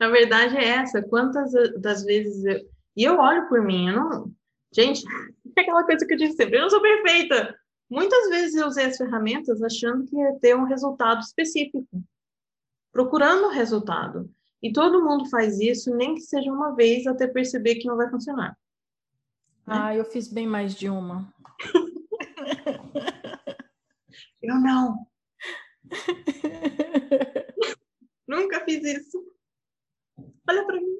[0.00, 1.02] Na verdade é essa.
[1.02, 2.76] Quantas das vezes eu...
[2.96, 4.32] E eu olho por mim, eu não...
[4.72, 5.04] Gente,
[5.56, 7.54] é aquela coisa que eu disse sempre, eu não sou perfeita.
[7.88, 11.86] Muitas vezes eu usei as ferramentas achando que ia ter um resultado específico.
[12.90, 14.30] Procurando o resultado.
[14.62, 18.10] E todo mundo faz isso, nem que seja uma vez, até perceber que não vai
[18.10, 18.56] funcionar.
[19.66, 19.74] Né?
[19.76, 21.32] Ah, eu fiz bem mais de uma.
[24.40, 25.06] eu não.
[28.28, 29.24] Nunca fiz isso.
[30.48, 30.96] Olha para mim.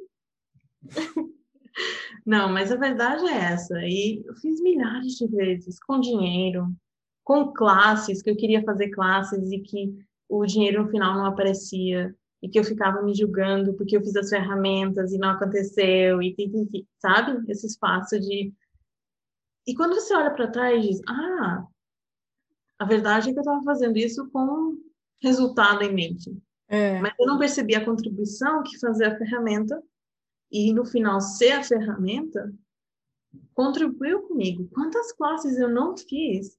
[2.24, 3.78] Não, mas a verdade é essa.
[3.82, 6.74] E eu fiz milhares de vezes com dinheiro,
[7.22, 9.96] com classes, que eu queria fazer classes e que
[10.28, 12.12] o dinheiro no final não aparecia
[12.46, 16.34] e que eu ficava me julgando porque eu fiz as ferramentas e não aconteceu e,
[16.38, 18.54] e, e sabe esse espaço de
[19.66, 21.66] e quando você olha para trás diz ah
[22.78, 24.78] a verdade é que eu estava fazendo isso com
[25.20, 26.36] resultado em mente
[26.68, 27.00] é.
[27.00, 29.82] mas eu não percebi a contribuição que fazia a ferramenta
[30.52, 32.54] e no final ser a ferramenta
[33.54, 34.68] contribuiu comigo.
[34.72, 36.56] Quantas classes eu não fiz?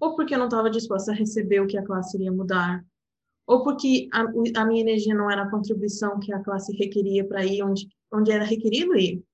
[0.00, 2.84] Ou porque eu não estava disposta a receber o que a classe iria mudar,
[3.48, 4.20] ou porque a,
[4.60, 8.30] a minha energia não era a contribuição que a classe requeria para ir onde, onde
[8.30, 9.24] era requerido ir.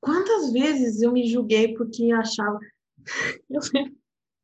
[0.00, 2.58] Quantas vezes eu me julguei porque achava.
[3.48, 3.96] Eu lembro,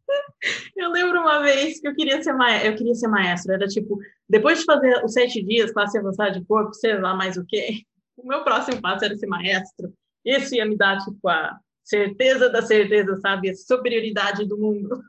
[0.77, 3.53] eu lembro uma vez que eu queria ser maestro, eu queria ser maestro.
[3.53, 7.37] Era tipo, depois de fazer os sete dias, classe avançada de corpo, sei lá mais
[7.37, 7.83] o quê,
[8.17, 9.93] o meu próximo passo era ser maestro.
[10.25, 13.51] Esse ia me dar, tipo, a certeza da certeza, sabe?
[13.51, 15.01] A superioridade do mundo.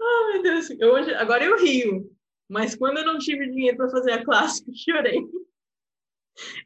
[0.00, 0.70] Oh, meu Deus.
[0.78, 2.10] Eu, hoje, agora eu rio.
[2.48, 5.18] Mas quando eu não tive dinheiro para fazer a classe, eu chorei.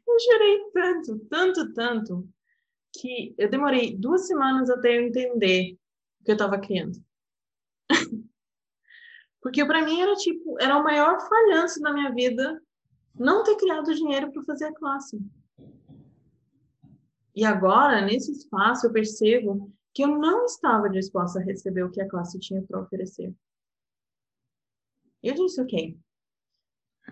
[0.07, 2.29] Eu chorei tanto, tanto, tanto,
[2.99, 5.77] que eu demorei duas semanas até eu entender
[6.21, 7.03] o que eu estava criando.
[9.41, 12.61] Porque para mim era tipo, era o maior falhanço da minha vida
[13.15, 15.19] não ter criado dinheiro para fazer a classe.
[17.35, 22.01] E agora, nesse espaço, eu percebo que eu não estava disposta a receber o que
[22.01, 23.33] a classe tinha para oferecer.
[25.21, 25.97] Eu disse, ok,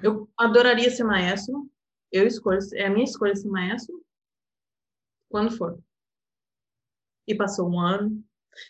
[0.01, 1.69] eu adoraria ser maestro,
[2.11, 4.03] eu escolho, é a minha escolha ser maestro,
[5.29, 5.79] quando for.
[7.27, 8.23] E passou um ano,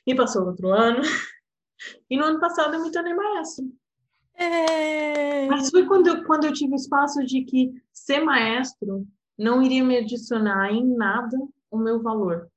[0.05, 1.01] e passou outro ano,
[2.09, 3.71] e no ano passado eu me tornei maestro.
[4.35, 5.47] É...
[5.47, 9.97] Mas foi quando eu, quando eu tive espaço de que ser maestro não iria me
[9.97, 11.37] adicionar em nada
[11.69, 12.50] o meu valor.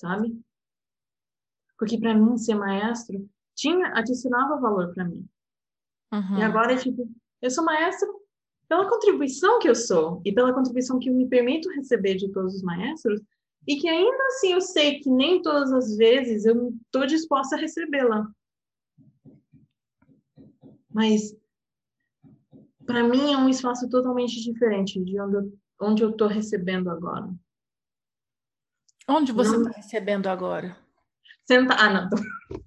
[0.00, 0.42] Sabe?
[1.78, 5.28] Porque para mim ser maestro tinha adicionava valor para mim.
[6.10, 6.38] Uhum.
[6.38, 7.06] E agora tipo,
[7.42, 8.08] eu sou maestro
[8.66, 12.54] pela contribuição que eu sou e pela contribuição que eu me permito receber de todos
[12.54, 13.20] os maestros
[13.68, 17.58] e que ainda assim eu sei que nem todas as vezes eu estou disposta a
[17.58, 18.26] recebê-la.
[20.90, 21.36] Mas
[22.86, 27.30] para mim é um espaço totalmente diferente de onde eu, onde eu estou recebendo agora.
[29.10, 30.76] Onde você está recebendo agora?
[31.44, 31.74] Senta...
[31.74, 32.08] Ah, não.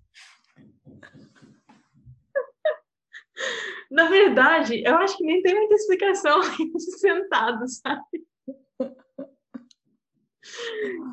[3.89, 8.25] Na verdade, eu acho que nem tem muita explicação de sentado, sabe?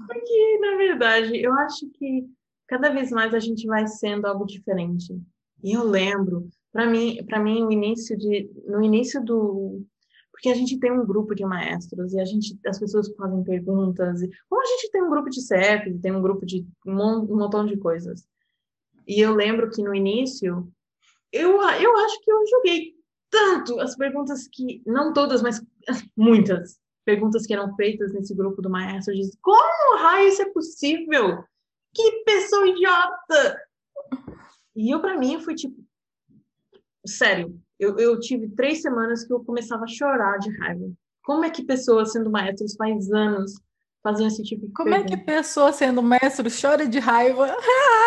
[0.06, 2.26] Porque, na verdade, eu acho que
[2.66, 5.16] cada vez mais a gente vai sendo algo diferente.
[5.62, 9.84] E eu lembro para mim, para mim o início de no início do
[10.40, 14.22] porque a gente tem um grupo de maestros e a gente as pessoas fazem perguntas
[14.22, 17.36] e como a gente tem um grupo de CEP, tem um grupo de um, um
[17.36, 18.26] montão de coisas.
[19.06, 20.66] E eu lembro que no início
[21.30, 22.94] eu eu acho que eu joguei
[23.28, 25.62] tanto as perguntas que não todas, mas
[26.16, 31.44] muitas perguntas que eram feitas nesse grupo do maestro, diz: "Como raio isso é possível?
[31.94, 33.60] Que pessoa idiota!"
[34.74, 35.84] E eu para mim fui tipo
[37.04, 40.92] sério, eu, eu tive três semanas que eu começava a chorar de raiva.
[41.22, 43.54] Como é que pessoas sendo maestros faz anos
[44.02, 45.14] faziam esse tipo de Como pergunta?
[45.14, 47.56] é que pessoa sendo maestro chora de raiva?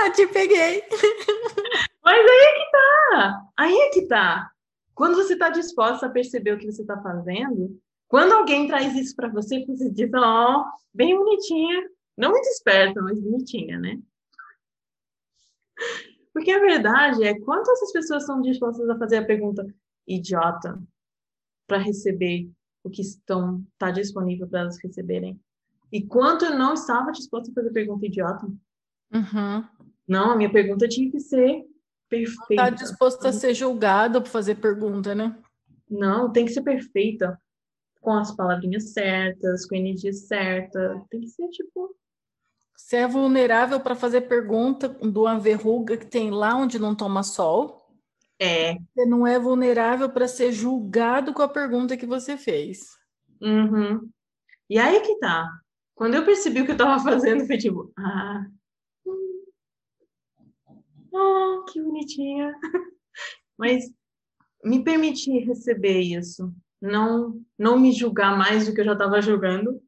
[0.06, 0.84] Ah, te peguei!
[2.04, 3.42] Mas aí é que tá!
[3.58, 4.52] Aí é que tá!
[4.94, 9.16] Quando você está disposta a perceber o que você está fazendo, quando alguém traz isso
[9.16, 13.98] para você, você diz, ó, oh, bem bonitinha, não muito esperta, mas bonitinha, né?
[16.34, 19.66] Porque a verdade é quanto essas pessoas são dispostas a fazer a pergunta
[20.08, 20.82] idiota
[21.68, 22.50] para receber
[22.84, 25.40] o que estão está disponível para elas receberem.
[25.92, 28.48] E quanto eu não estava disposta a fazer pergunta idiota.
[29.14, 29.64] Uhum.
[30.08, 31.64] Não, a minha pergunta tinha que ser
[32.10, 32.46] perfeita.
[32.50, 35.38] Está disposta a ser julgada por fazer pergunta, né?
[35.90, 37.40] Não, tem que ser perfeita.
[38.02, 41.00] Com as palavrinhas certas, com a energia certa.
[41.10, 41.96] Tem que ser tipo
[42.76, 47.24] você é vulnerável para fazer pergunta de uma verruga que tem lá onde não toma
[47.24, 47.88] sol.
[48.40, 48.74] É.
[48.76, 52.98] Você não é vulnerável para ser julgado com a pergunta que você fez.
[53.42, 54.10] Uhum.
[54.70, 55.48] E aí que tá.
[55.96, 58.46] Quando eu percebi o que eu estava fazendo, foi tipo, ah,
[61.12, 62.54] oh, que bonitinha.
[63.58, 63.86] Mas
[64.64, 69.82] me permitir receber isso, não não me julgar mais do que eu já estava julgando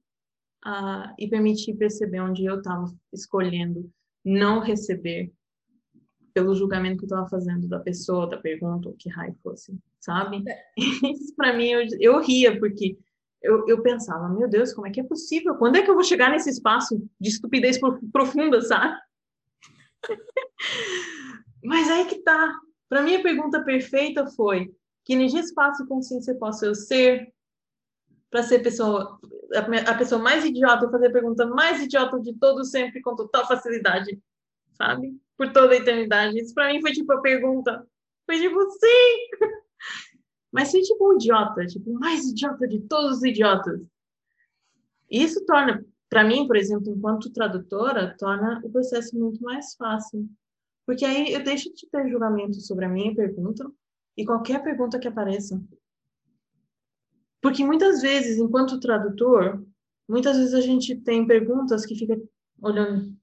[0.66, 3.90] uh, e permitir perceber onde eu estava escolhendo
[4.24, 5.32] não receber
[6.34, 10.44] pelo julgamento que eu estava fazendo da pessoa, da pergunta, o que raio fosse, sabe?
[10.48, 10.64] É.
[10.78, 12.98] Isso para mim, eu, eu ria, porque
[13.42, 15.56] eu, eu pensava, meu Deus, como é que é possível?
[15.56, 17.80] Quando é que eu vou chegar nesse espaço de estupidez
[18.12, 18.98] profunda, sabe?
[21.64, 22.54] Mas aí que tá.
[22.90, 24.72] Para mim, a pergunta perfeita foi:
[25.04, 27.34] que energia, espaço e consciência posso eu ser
[28.36, 29.18] para ser pessoa,
[29.54, 33.48] a, a, pessoa mais idiota, fazer a pergunta mais idiota de todo sempre com total
[33.48, 34.22] facilidade,
[34.74, 35.18] sabe?
[35.38, 36.38] Por toda a eternidade.
[36.38, 37.88] Isso para mim foi tipo a pergunta.
[38.26, 39.30] Foi tipo, sim!
[40.52, 43.80] Mas foi tipo um idiota, tipo, mais idiota de todos os idiotas.
[45.10, 50.28] Isso torna, para mim, por exemplo, enquanto tradutora, torna o processo muito mais fácil.
[50.86, 53.66] Porque aí eu deixo de ter julgamento sobre a minha pergunta
[54.18, 55.58] e qualquer pergunta que apareça.
[57.46, 59.64] Porque muitas vezes, enquanto tradutor,
[60.10, 62.20] muitas vezes a gente tem perguntas que fica
[62.60, 63.16] olhando.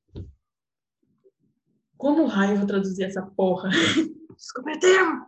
[1.97, 3.69] Como raio vou traduzir essa porra?
[4.39, 5.27] Desculpa o termo!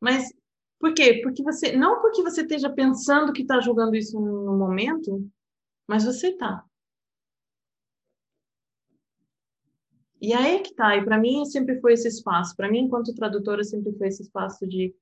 [0.00, 0.32] Mas
[0.78, 1.20] por quê?
[1.20, 1.76] Porque você.
[1.76, 5.28] Não porque você esteja pensando que está julgando isso no momento,
[5.84, 6.64] mas você está.
[10.22, 10.96] E aí que tá.
[10.96, 12.54] E para mim sempre foi esse espaço.
[12.54, 14.94] Para mim, enquanto tradutora, sempre foi esse espaço de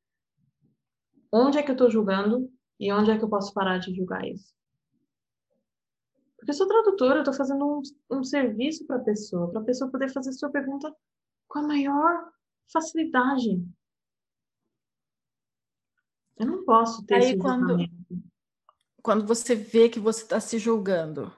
[1.31, 4.27] onde é que eu estou julgando e onde é que eu posso parar de julgar
[4.27, 4.55] isso?
[6.37, 7.83] Porque eu sou tradutora, eu estou fazendo um,
[8.19, 10.95] um serviço para a pessoa, para a pessoa poder fazer sua pergunta
[11.49, 12.31] com a maior
[12.71, 13.65] facilidade.
[16.37, 17.77] Eu não posso ter Aí, esse quando,
[19.03, 21.33] quando você vê que você está se julgando,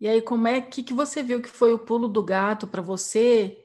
[0.00, 2.80] e aí como é que, que você viu que foi o pulo do gato para
[2.80, 3.64] você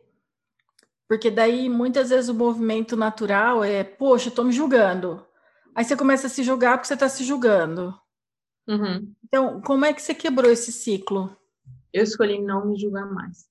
[1.14, 5.24] porque daí muitas vezes o movimento natural é, poxa, estou me julgando.
[5.76, 7.98] Aí você começa a se julgar porque você está se julgando.
[8.68, 9.14] Uhum.
[9.24, 11.36] Então, como é que você quebrou esse ciclo?
[11.92, 13.48] Eu escolhi não me julgar mais.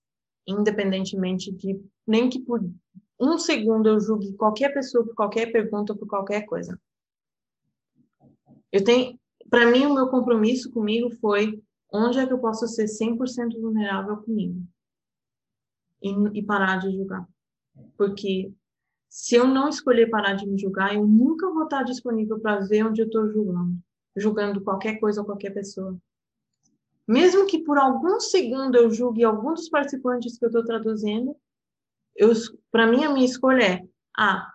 [0.47, 1.81] Independentemente de.
[2.07, 2.61] Nem que por
[3.21, 6.81] um segundo eu julgue qualquer pessoa por qualquer pergunta, por qualquer coisa.
[8.71, 9.19] Eu tenho.
[9.51, 11.63] Para mim, o meu compromisso comigo foi
[11.93, 14.67] onde é que eu posso ser 100% vulnerável comigo
[16.01, 17.29] e, e parar de julgar.
[17.97, 18.53] Porque
[19.13, 22.87] se eu não escolher parar de me julgar, eu nunca vou estar disponível para ver
[22.87, 23.79] onde eu estou julgando,
[24.17, 25.99] julgando qualquer coisa ou qualquer pessoa.
[27.07, 31.37] Mesmo que por algum segundo eu julgue algum dos participantes que eu estou traduzindo,
[32.71, 33.87] para mim a minha escolha é,
[34.17, 34.51] ah,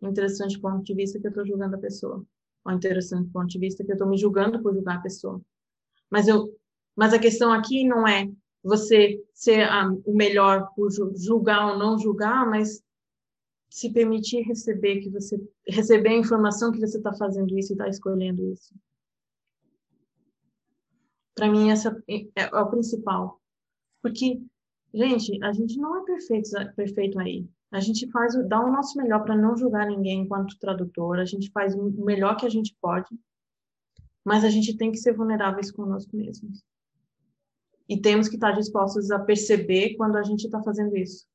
[0.00, 2.24] interessante ponto de vista que eu estou julgando a pessoa,
[2.64, 5.38] ou interessante ponto de vista que eu estou me julgando por julgar a pessoa.
[6.08, 6.48] Mas eu,
[6.96, 8.26] mas a questão aqui não é
[8.64, 12.85] você ser a, o melhor por julgar ou não julgar, mas
[13.76, 17.86] se permitir receber que você receber a informação que você está fazendo isso e está
[17.86, 18.74] escolhendo isso.
[21.34, 23.38] Para mim essa é, é, o principal,
[24.02, 24.40] porque
[24.94, 27.46] gente, a gente não é perfeito perfeito aí.
[27.70, 31.18] A gente faz dá o nosso melhor para não julgar ninguém enquanto tradutor.
[31.18, 33.14] A gente faz o melhor que a gente pode,
[34.24, 36.64] mas a gente tem que ser vulneráveis conosco mesmos.
[37.86, 41.26] E temos que estar dispostos a perceber quando a gente está fazendo isso.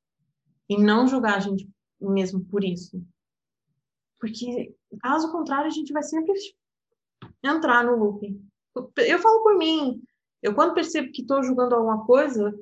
[0.68, 1.70] E não julgar a gente
[2.10, 3.02] mesmo por isso.
[4.18, 6.32] Porque, caso contrário, a gente vai sempre
[7.42, 8.40] entrar no loop.
[8.98, 10.02] Eu falo por mim.
[10.40, 12.58] Eu, quando percebo que estou julgando alguma coisa,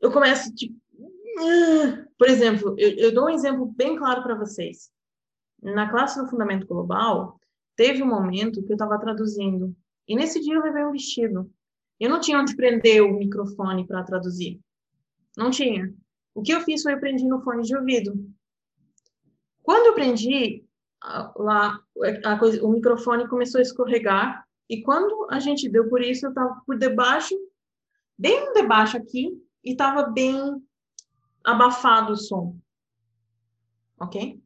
[0.00, 0.78] eu começo, tipo...
[2.18, 4.90] Por exemplo, eu, eu dou um exemplo bem claro para vocês.
[5.62, 7.38] Na classe do Fundamento Global,
[7.76, 9.74] teve um momento que eu estava traduzindo.
[10.06, 11.50] E nesse dia eu levei um vestido.
[11.98, 14.60] Eu não tinha onde prender o microfone para traduzir.
[15.36, 15.94] Não tinha.
[16.34, 18.12] O que eu fiz foi eu prendi no fone de ouvido.
[19.62, 20.64] Quando eu prendi,
[21.36, 21.80] lá
[22.38, 26.62] coisa, o microfone começou a escorregar e quando a gente deu por isso, eu estava
[26.64, 27.34] por debaixo,
[28.16, 30.62] bem debaixo aqui, e estava bem
[31.44, 32.56] abafado o som.
[33.98, 34.40] Ok?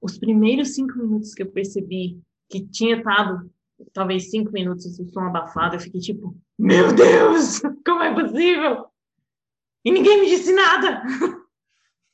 [0.00, 3.50] Os primeiros cinco minutos que eu percebi que tinha estado
[3.92, 8.86] talvez cinco minutos o som abafado, eu fiquei tipo, meu Deus, como é possível?
[9.86, 11.00] E ninguém me disse nada.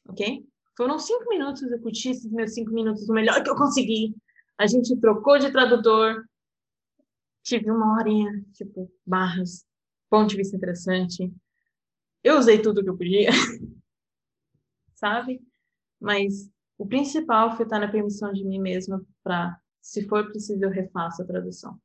[0.06, 0.46] ok?
[0.76, 4.14] Foram cinco minutos, eu curti esses meus cinco minutos, o melhor que eu consegui.
[4.58, 6.22] A gente trocou de tradutor,
[7.42, 9.64] tive uma horinha, tipo, barras,
[10.10, 11.32] ponto de vista interessante.
[12.22, 13.30] Eu usei tudo que eu podia,
[14.94, 15.40] sabe?
[15.98, 20.70] Mas o principal foi estar na permissão de mim mesma para se for preciso, eu
[20.70, 21.80] refaço a tradução.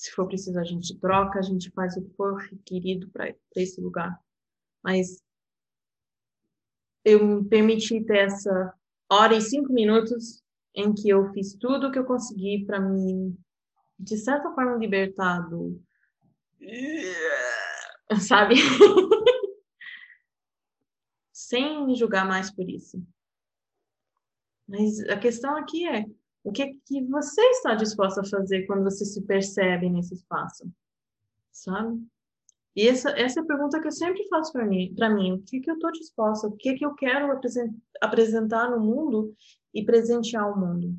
[0.00, 3.82] Se for preciso, a gente troca, a gente faz o que for requerido para esse
[3.82, 4.18] lugar.
[4.82, 5.22] Mas
[7.04, 8.74] eu me permiti ter essa
[9.10, 10.42] hora e cinco minutos
[10.74, 13.36] em que eu fiz tudo o que eu consegui para me,
[13.98, 15.78] de certa forma, libertar do.
[18.26, 18.54] Sabe?
[21.30, 23.06] Sem me julgar mais por isso.
[24.66, 26.06] Mas a questão aqui é:
[26.42, 30.70] o que, que você está disposto a fazer quando você se percebe nesse espaço?
[31.52, 32.02] Sabe?
[32.74, 35.42] E essa, essa é a pergunta que eu sempre faço para mim, para mim, o
[35.42, 37.38] que, que eu estou disposta, o que, que eu quero
[38.00, 39.34] apresentar no mundo
[39.74, 40.96] e presentear ao mundo.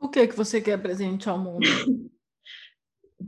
[0.00, 1.60] O que que você quer presentear ao mundo?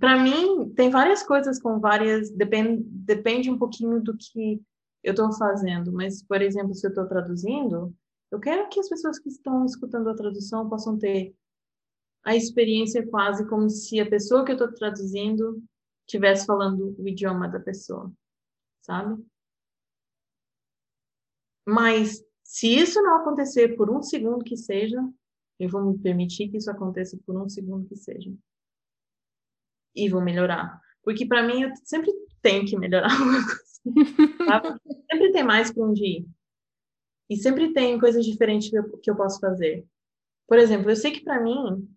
[0.01, 4.61] para mim, tem várias coisas com várias, depende, depende um pouquinho do que
[5.03, 7.95] eu estou fazendo, mas, por exemplo, se eu estou traduzindo,
[8.31, 11.35] Eu quero que as pessoas que estão escutando a tradução possam ter
[12.25, 15.63] a experiência quase como se a pessoa que eu estou traduzindo
[16.07, 18.13] estivesse falando o idioma da pessoa,
[18.83, 19.23] sabe?
[21.67, 25.01] Mas se isso não acontecer por um segundo que seja,
[25.59, 28.33] eu vou me permitir que isso aconteça por um segundo que seja.
[29.95, 30.81] E vou melhorar.
[31.03, 32.13] Porque para mim eu sempre
[32.43, 33.65] tenho que melhorar alguma coisa.
[34.47, 34.81] Sabe?
[35.11, 36.27] sempre tem mais para onde ir.
[37.29, 39.87] E sempre tem coisas diferentes que eu, que eu posso fazer.
[40.47, 41.89] Por exemplo, eu sei que para mim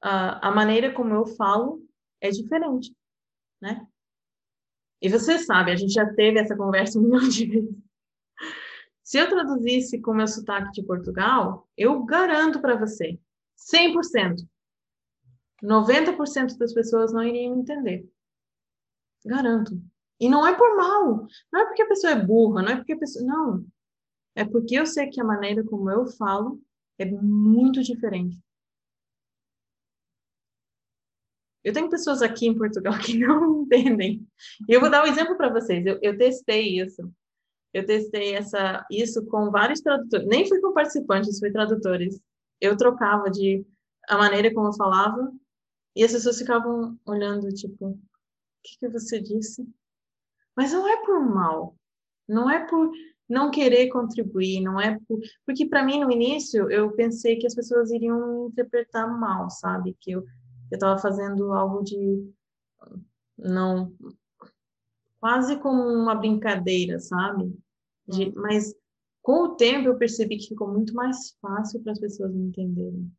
[0.00, 1.84] a, a maneira como eu falo
[2.20, 2.94] é diferente,
[3.60, 3.86] né?
[5.00, 7.76] E você sabe, a gente já teve essa conversa um milhão de vezes.
[9.04, 13.18] Se eu traduzisse com meu sotaque de Portugal, eu garanto para você,
[13.72, 14.46] 100%,
[15.62, 18.08] 90% das pessoas não iriam me entender.
[19.24, 19.80] Garanto.
[20.20, 21.26] E não é por mal.
[21.52, 23.24] Não é porque a pessoa é burra, não é porque a pessoa.
[23.24, 23.66] Não.
[24.38, 26.62] É porque eu sei que a maneira como eu falo
[26.96, 28.38] é muito diferente.
[31.64, 34.24] Eu tenho pessoas aqui em Portugal que não entendem.
[34.68, 35.84] E eu vou dar um exemplo para vocês.
[35.84, 37.12] Eu, eu, testei isso.
[37.74, 40.28] Eu testei essa, isso com vários tradutores.
[40.28, 42.20] Nem fui com participantes, fui tradutores.
[42.60, 43.66] Eu trocava de
[44.08, 45.32] a maneira como eu falava
[45.96, 47.98] e as pessoas ficavam olhando, tipo, o
[48.62, 49.68] que, que você disse?
[50.56, 51.74] Mas não é por mal.
[52.28, 52.92] Não é por
[53.28, 55.20] não querer contribuir, não é por...
[55.44, 59.96] porque para mim no início eu pensei que as pessoas iriam interpretar mal, sabe?
[60.00, 60.24] Que eu
[60.70, 62.30] eu estava fazendo algo de
[63.36, 63.94] não
[65.20, 67.56] quase como uma brincadeira, sabe?
[68.06, 68.32] De, uhum.
[68.36, 68.74] mas
[69.22, 73.10] com o tempo eu percebi que ficou muito mais fácil para as pessoas me entenderem.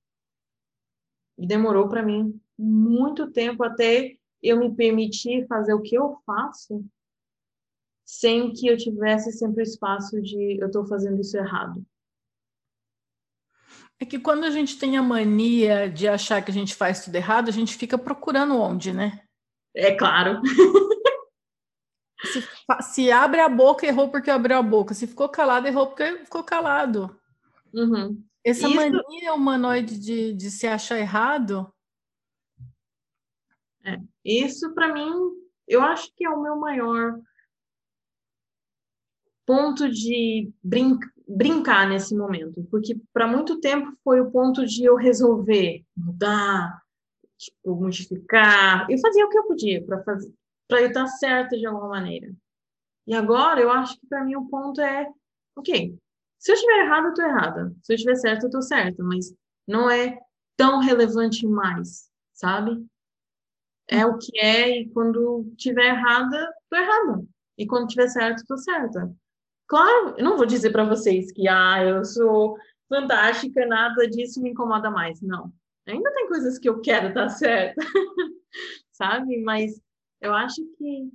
[1.37, 6.85] E demorou para mim muito tempo até eu me permitir fazer o que eu faço
[8.09, 11.85] sem que eu tivesse sempre o espaço de eu estou fazendo isso errado.
[13.99, 17.15] É que quando a gente tem a mania de achar que a gente faz tudo
[17.15, 19.23] errado, a gente fica procurando onde, né?
[19.75, 20.41] É claro.
[22.21, 22.43] Se,
[22.93, 24.95] se, abre a boca, errou porque abriu a boca.
[24.95, 27.15] Se ficou calado, errou porque ficou calado.
[27.71, 28.25] Uhum.
[28.43, 28.75] Essa Isso...
[28.75, 31.71] mania humanoide de, de se achar errado.
[33.85, 33.99] É.
[34.25, 35.13] Isso, para mim,
[35.67, 37.19] eu acho que é o meu maior
[39.49, 44.95] ponto de brin brincar nesse momento, porque para muito tempo foi o ponto de eu
[44.95, 46.79] resolver mudar,
[47.35, 48.85] tipo, modificar.
[48.91, 50.31] Eu fazia o que eu podia para fazer
[50.67, 52.31] para eu estar certa de alguma maneira.
[53.07, 55.11] E agora eu acho que para mim o ponto é,
[55.55, 55.97] ok,
[56.37, 57.75] se eu estiver errada, eu estou errada.
[57.81, 59.33] Se eu estiver certa, eu estou certa, mas
[59.67, 60.19] não é
[60.55, 62.85] tão relevante mais, sabe?
[63.87, 67.25] É o que é e quando estiver errada, estou errada.
[67.57, 69.11] E quando estiver certa, estou certa.
[69.69, 72.57] Claro, eu não vou dizer para vocês que ah, eu sou
[72.89, 75.21] fantástica, nada disso me incomoda mais.
[75.21, 75.53] Não.
[75.87, 77.81] Ainda tem coisas que eu quero estar certa,
[78.91, 79.41] sabe?
[79.43, 79.79] Mas
[80.21, 81.11] eu acho que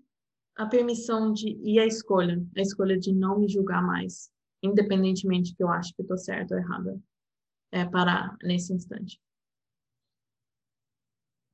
[0.56, 4.30] a permissão de e a escolha, a escolha de não me julgar mais,
[4.62, 7.00] independentemente que eu acho que estou certa ou errada,
[7.72, 9.20] é parar nesse instante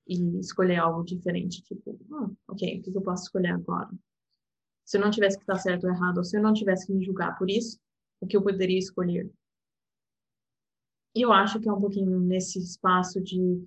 [0.06, 3.88] e escolher algo diferente, tipo, oh, ok, o que eu posso escolher agora?
[4.90, 6.92] Se eu não tivesse que estar certo ou errado, ou se eu não tivesse que
[6.92, 7.78] me julgar por isso,
[8.20, 9.30] o que eu poderia escolher?
[11.14, 13.64] E eu acho que é um pouquinho nesse espaço de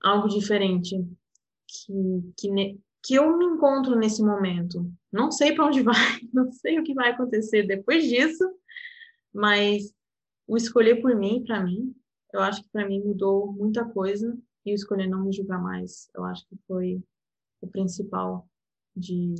[0.00, 0.94] algo diferente
[1.66, 4.88] que, que, que eu me encontro nesse momento.
[5.10, 8.48] Não sei para onde vai, não sei o que vai acontecer depois disso,
[9.34, 9.92] mas
[10.46, 11.92] o escolher por mim, para mim,
[12.32, 16.08] eu acho que para mim mudou muita coisa e o escolher não me julgar mais,
[16.14, 17.02] eu acho que foi
[17.60, 18.48] o principal
[18.94, 19.34] de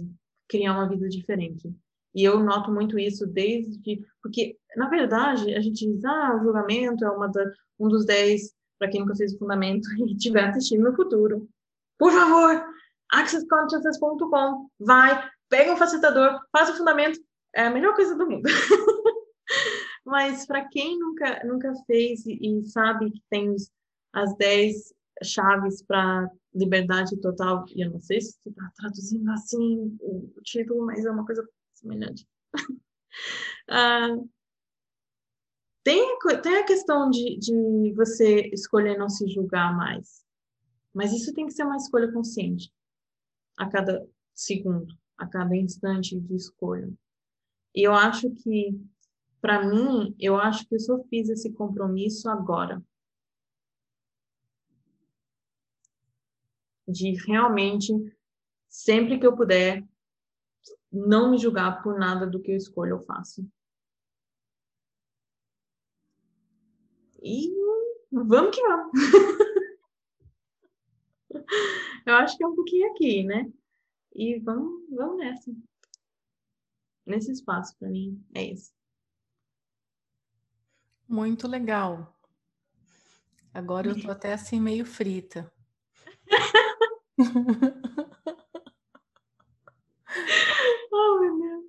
[0.48, 1.72] criar uma vida diferente.
[2.14, 7.04] E eu noto muito isso desde porque na verdade a gente diz ah o julgamento
[7.04, 7.44] é uma da,
[7.78, 11.48] um dos dez para quem nunca fez o fundamento e estiver assistindo no futuro.
[11.98, 12.64] Por favor,
[13.10, 14.70] accessconsciousness.com.
[14.78, 17.18] Vai, pega um facilitador, faz o fundamento,
[17.54, 18.48] é a melhor coisa do mundo.
[20.04, 23.70] Mas para quem nunca, nunca fez e, e sabe que tem os,
[24.12, 30.32] as 10 chaves para liberdade total, e eu não sei se está traduzindo assim o,
[30.42, 32.26] título, mas é uma coisa semelhante.
[33.70, 34.28] uh,
[35.84, 40.24] tem, tem a questão de, de você escolher não se julgar mais.
[40.94, 42.72] Mas isso tem que ser uma escolha consciente
[43.56, 46.90] a cada segundo, a cada instante de escolha.
[47.74, 48.80] E eu acho que,
[49.40, 52.82] para mim, eu acho que eu só fiz esse compromisso agora.
[56.88, 57.92] De realmente,
[58.68, 59.86] sempre que eu puder,
[60.90, 63.46] não me julgar por nada do que eu escolho ou faço.
[67.22, 67.52] E
[68.10, 68.92] vamos que vamos.
[72.06, 73.52] Eu acho que é um pouquinho aqui, né?
[74.14, 75.54] E vamos, vamos nessa.
[77.04, 78.72] Nesse espaço, para mim, é isso.
[81.06, 82.18] Muito legal.
[83.52, 85.52] Agora eu tô até assim meio frita.
[90.92, 91.64] Oh, meu Deus.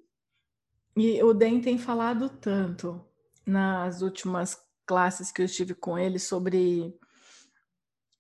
[0.95, 3.03] E o Den tem falado tanto
[3.45, 6.93] nas últimas classes que eu estive com ele sobre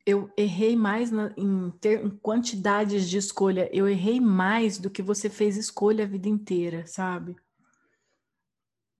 [0.05, 5.03] eu errei mais na, em, ter, em quantidades de escolha, eu errei mais do que
[5.03, 7.35] você fez escolha a vida inteira, sabe?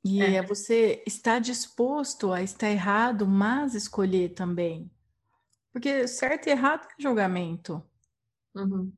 [0.03, 0.35] E é.
[0.35, 4.89] é você estar disposto a estar errado, mas escolher também.
[5.71, 7.83] Porque certo e errado é julgamento.
[8.55, 8.91] Uhum.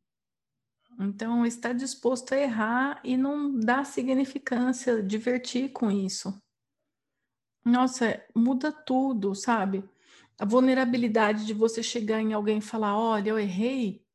[0.99, 6.33] Então, estar disposto a errar e não dar significância, divertir com isso.
[7.63, 9.83] Nossa, muda tudo, sabe?
[10.37, 14.05] A vulnerabilidade de você chegar em alguém e falar: olha, eu errei.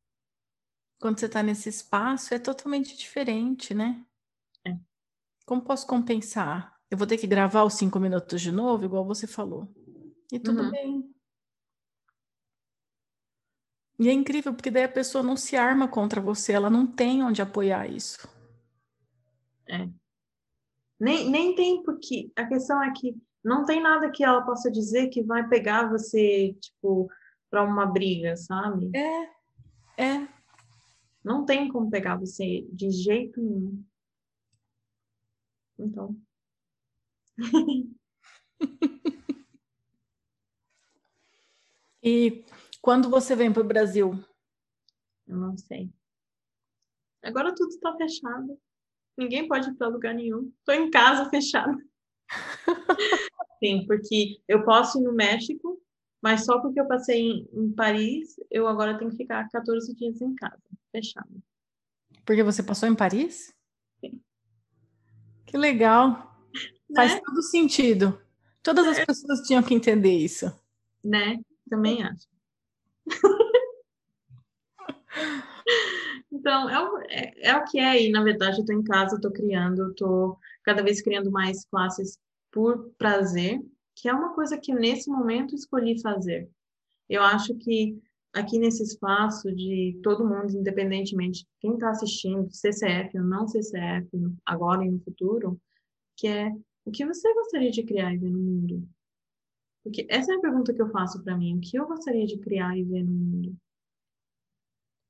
[0.99, 4.05] Quando você está nesse espaço, é totalmente diferente, né?
[4.65, 4.77] É.
[5.45, 6.77] Como posso compensar?
[6.91, 9.69] Eu vou ter que gravar os cinco minutos de novo, igual você falou.
[10.33, 10.71] E tudo uhum.
[10.71, 11.16] bem.
[13.99, 17.22] E é incrível, porque daí a pessoa não se arma contra você, ela não tem
[17.22, 18.28] onde apoiar isso.
[19.68, 19.88] É.
[21.01, 25.09] Nem, nem tem, porque a questão é que não tem nada que ela possa dizer
[25.09, 27.09] que vai pegar você, tipo,
[27.51, 28.90] para uma briga, sabe?
[28.94, 29.30] É,
[30.03, 30.28] é.
[31.24, 33.84] Não tem como pegar você de jeito nenhum.
[35.78, 36.16] Então.
[42.03, 42.44] e
[42.87, 44.16] quando você vem para o Brasil?
[45.26, 45.91] Eu não sei.
[47.20, 48.57] Agora tudo está fechado.
[49.18, 50.53] Ninguém pode ir para lugar nenhum.
[50.61, 51.76] Estou em casa fechada.
[53.59, 55.82] Sim, porque eu posso ir no México,
[56.22, 60.20] mas só porque eu passei em, em, Paris, eu agora tenho que ficar 14 dias
[60.20, 60.62] em casa,
[60.93, 61.43] fechado.
[62.24, 63.53] Porque você passou em Paris?
[63.99, 64.20] Sim.
[65.45, 66.41] Que legal.
[66.95, 67.20] Faz né?
[67.20, 68.22] todo sentido.
[68.62, 69.07] Todas as é.
[69.07, 70.47] pessoas tinham que entender isso.
[71.03, 71.41] Né?
[71.68, 72.36] Também acho.
[76.33, 79.33] Então, é é, é, o que é, e na verdade eu estou em casa, estou
[79.33, 82.19] criando, estou cada vez criando mais classes
[82.51, 83.61] por prazer,
[83.95, 86.49] que é uma coisa que nesse momento escolhi fazer.
[87.09, 87.99] Eu acho que
[88.33, 94.09] aqui nesse espaço de todo mundo, independentemente quem está assistindo, CCF ou não CCF,
[94.45, 95.59] agora e no futuro,
[96.17, 96.51] que é
[96.85, 98.89] o que você gostaria de criar e ver no mundo?
[99.87, 101.57] Porque essa é a pergunta que eu faço para mim.
[101.57, 103.57] O que eu gostaria de criar e ver no mundo?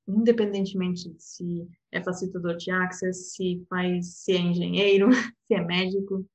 [0.07, 5.09] Independentemente de se é facilitador de access, se faz, se é engenheiro,
[5.49, 6.27] se é médico,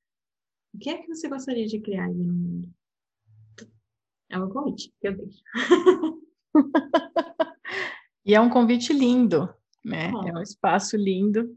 [0.74, 2.68] o que é que você gostaria de criar aí no mundo?
[4.28, 5.40] É um convite que eu deixo.
[8.26, 10.10] e é um convite lindo, né?
[10.26, 10.30] É.
[10.30, 11.56] é um espaço lindo.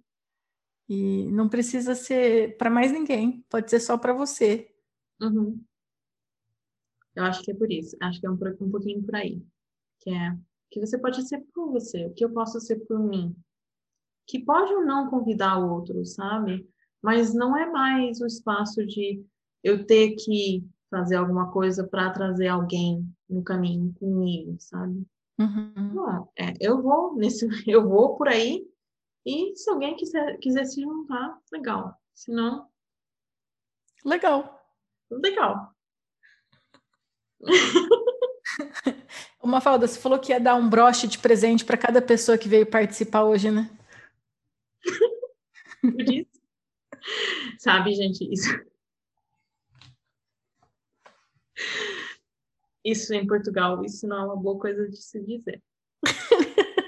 [0.88, 4.72] E não precisa ser para mais ninguém, pode ser só para você.
[5.20, 5.60] Uhum.
[7.16, 7.96] Eu acho que é por isso.
[8.02, 9.42] Acho que é um, um pouquinho por aí.
[10.00, 10.38] Que é
[10.72, 13.36] que você pode ser por você, o que eu posso ser por mim.
[14.28, 16.68] Que pode ou não convidar o outro, sabe?
[17.06, 19.24] mas não é mais o espaço de
[19.64, 25.06] eu ter que fazer alguma coisa para trazer alguém no caminho comigo, sabe?
[25.38, 25.94] Uhum.
[25.94, 28.68] Não, é, eu vou nesse, eu vou por aí
[29.24, 31.96] e se alguém quiser, quiser se juntar, legal.
[32.12, 32.68] Se não,
[34.04, 34.60] legal,
[35.12, 35.75] legal.
[39.42, 42.50] Uma falda, você falou que ia dar um broche de presente para cada pessoa que
[42.50, 43.70] veio participar hoje, né?
[47.60, 48.50] Sabe, gente, isso.
[52.84, 55.62] Isso em Portugal, isso não é uma boa coisa de se dizer.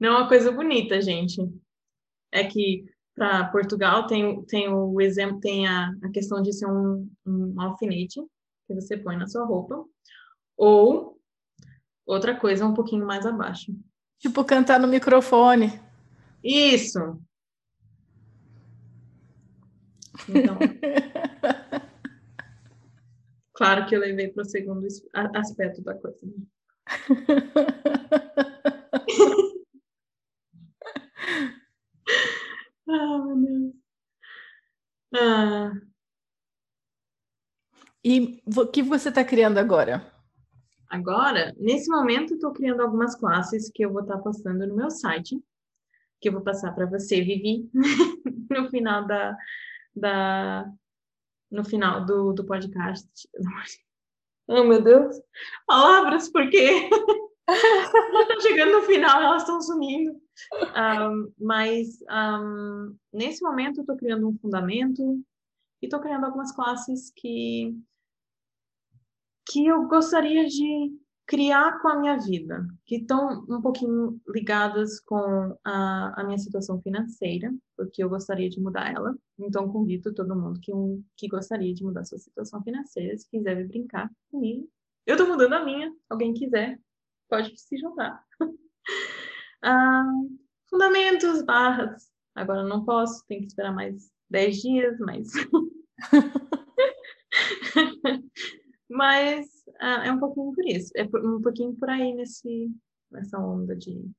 [0.00, 1.40] Não é uma coisa bonita, gente.
[2.32, 7.10] É que para Portugal tem, tem o exemplo, tem a, a questão de ser um,
[7.26, 8.20] um alfinete
[8.66, 9.84] que você põe na sua roupa,
[10.56, 11.18] ou
[12.06, 13.74] outra coisa um pouquinho mais abaixo.
[14.18, 15.80] Tipo cantar no microfone.
[16.44, 17.20] Isso.
[20.28, 20.58] Então.
[23.52, 24.86] claro que eu levei para o segundo
[25.34, 26.18] aspecto da coisa.
[32.88, 33.74] ah, meu Deus.
[35.14, 35.72] Ah.
[38.04, 40.12] E o que você está criando agora?
[40.88, 44.90] Agora, nesse momento, estou criando algumas classes que eu vou estar tá postando no meu
[44.90, 45.38] site.
[46.20, 47.70] que eu vou passar para você, Vivi,
[48.50, 49.36] no final da,
[49.94, 50.72] da
[51.50, 53.08] no final do, do podcast.
[54.50, 55.14] Oh, meu Deus!
[55.66, 56.88] Palavras, porque
[57.44, 60.18] tá chegando no final, elas estão sumindo.
[60.52, 65.20] Um, mas um, nesse momento eu estou criando um fundamento
[65.82, 67.76] e estou criando algumas classes que
[69.50, 70.92] que eu gostaria de
[71.28, 76.80] criar com a minha vida, que estão um pouquinho ligadas com a, a, minha situação
[76.80, 79.14] financeira, porque eu gostaria de mudar ela.
[79.38, 83.56] Então, convido todo mundo que, um, que gostaria de mudar sua situação financeira, se quiser
[83.56, 84.68] vir brincar comigo.
[85.06, 86.80] Eu estou mudando a minha, alguém quiser,
[87.28, 88.24] pode se juntar.
[89.62, 90.04] ah,
[90.68, 95.28] fundamentos, barras, agora não posso, tem que esperar mais 10 dias, mas.
[98.88, 99.46] mas
[99.80, 102.70] ah, é um pouquinho por isso, é um pouquinho por aí nesse,
[103.10, 104.10] nessa onda de,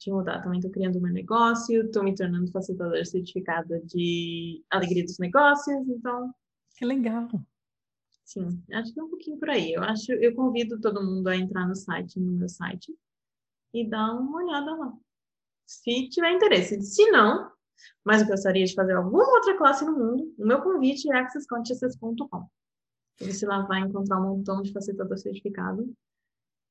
[0.00, 0.42] de mudar.
[0.42, 6.32] Também estou criando meu negócio, estou me tornando facilitadora certificada de alegria dos negócios, então.
[6.76, 7.28] Que legal!
[8.24, 9.72] Sim, acho que é um pouquinho por aí.
[9.72, 12.94] Eu acho, eu convido todo mundo a entrar no site, no meu site,
[13.72, 14.92] e dar uma olhada lá.
[15.66, 16.80] Se tiver interesse.
[16.82, 17.50] Se não,
[18.04, 22.48] mas gostaria de fazer alguma outra classe no mundo, o meu convite é accessconsciousness.com.
[23.20, 25.92] Você lá vai encontrar um montão de facilitador certificado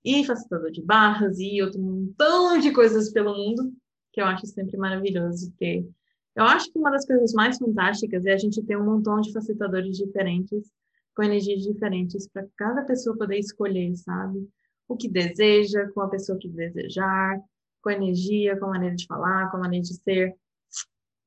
[0.03, 3.73] e facilitador de barras e outro montão de coisas pelo mundo,
[4.13, 5.87] que eu acho sempre maravilhoso ter.
[6.35, 9.33] Eu acho que uma das coisas mais fantásticas é a gente ter um montão de
[9.33, 10.71] facilitadores diferentes,
[11.15, 14.47] com energias diferentes, para cada pessoa poder escolher, sabe?
[14.87, 17.39] O que deseja, com a pessoa que desejar,
[17.81, 20.35] com energia, com a maneira de falar, com a maneira de ser.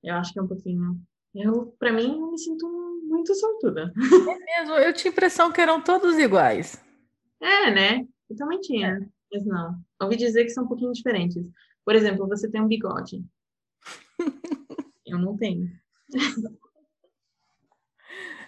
[0.03, 1.01] Eu acho que é um pouquinho.
[1.35, 2.67] Eu, para mim, eu me sinto
[3.05, 3.93] muito sortuda.
[3.97, 6.83] É mesmo, eu tinha a impressão que eram todos iguais.
[7.41, 8.07] É, né?
[8.29, 9.01] Eu também tinha, é.
[9.33, 9.75] mas não.
[10.01, 11.45] Ouvi dizer que são um pouquinho diferentes.
[11.85, 13.25] Por exemplo, você tem um bigode.
[15.07, 15.69] eu não tenho.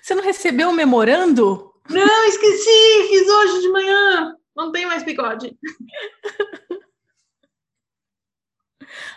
[0.01, 1.73] Você não recebeu o memorando?
[1.89, 3.09] Não, esqueci!
[3.09, 4.37] Fiz hoje de manhã.
[4.57, 5.57] Não tenho mais bigode.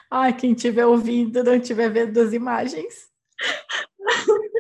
[0.10, 3.10] Ai, quem estiver ouvindo, não estiver vendo as imagens.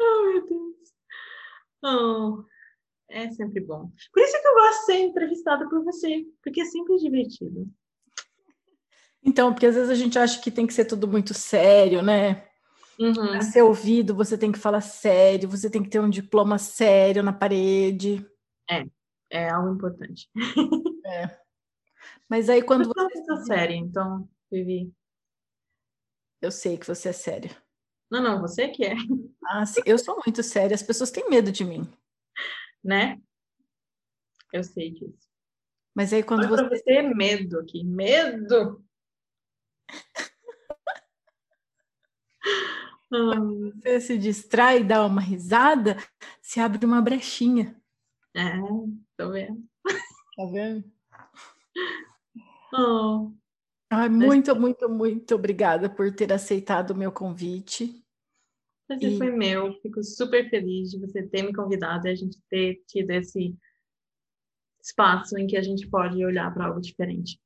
[0.00, 0.94] oh, meu Deus.
[1.82, 2.44] Oh,
[3.08, 3.90] é sempre bom.
[4.12, 7.68] Por isso que eu gosto de ser entrevistada por você, porque é sempre divertido.
[9.22, 12.49] Então, porque às vezes a gente acha que tem que ser tudo muito sério, né?
[13.00, 13.14] Uhum.
[13.14, 17.22] Para ser ouvido, você tem que falar sério, você tem que ter um diploma sério
[17.22, 18.26] na parede.
[18.70, 18.86] É,
[19.30, 20.28] é algo importante.
[21.06, 21.40] É.
[22.28, 23.32] Mas aí quando eu você.
[23.32, 24.94] Eu séria, então, Vivi.
[26.40, 27.50] Eu sei que você é séria.
[28.08, 28.94] Não, não, você que é.
[29.44, 31.90] Ah, sim, eu sou muito séria, as pessoas têm medo de mim.
[32.84, 33.20] Né?
[34.52, 35.28] Eu sei disso.
[35.92, 36.68] Mas aí quando Olha você.
[36.68, 38.84] você ter medo aqui, medo!
[43.10, 45.96] Quando você se distrai e dá uma risada,
[46.40, 47.76] se abre uma brechinha.
[48.34, 48.56] É,
[49.16, 49.62] tô vendo.
[50.36, 50.84] Tá vendo?
[52.72, 53.32] Oh.
[53.90, 58.00] Ai, muito, muito, muito obrigada por ter aceitado o meu convite.
[58.86, 59.18] Prazer e...
[59.18, 59.74] foi meu.
[59.80, 63.56] Fico super feliz de você ter me convidado e a gente ter tido esse
[64.80, 67.40] espaço em que a gente pode olhar para algo diferente.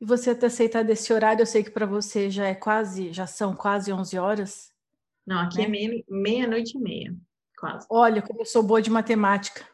[0.00, 3.26] E você ter aceitado esse horário, eu sei que para você já é quase, já
[3.26, 4.72] são quase 11 horas.
[5.26, 5.78] Não, aqui é né?
[5.86, 7.14] é meia-noite e meia,
[7.58, 7.86] quase.
[7.90, 9.66] Olha, como eu sou boa de matemática.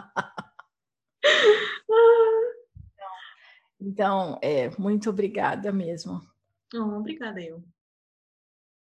[3.87, 6.21] Então, é, muito obrigada mesmo.
[6.75, 7.63] Oh, obrigada eu.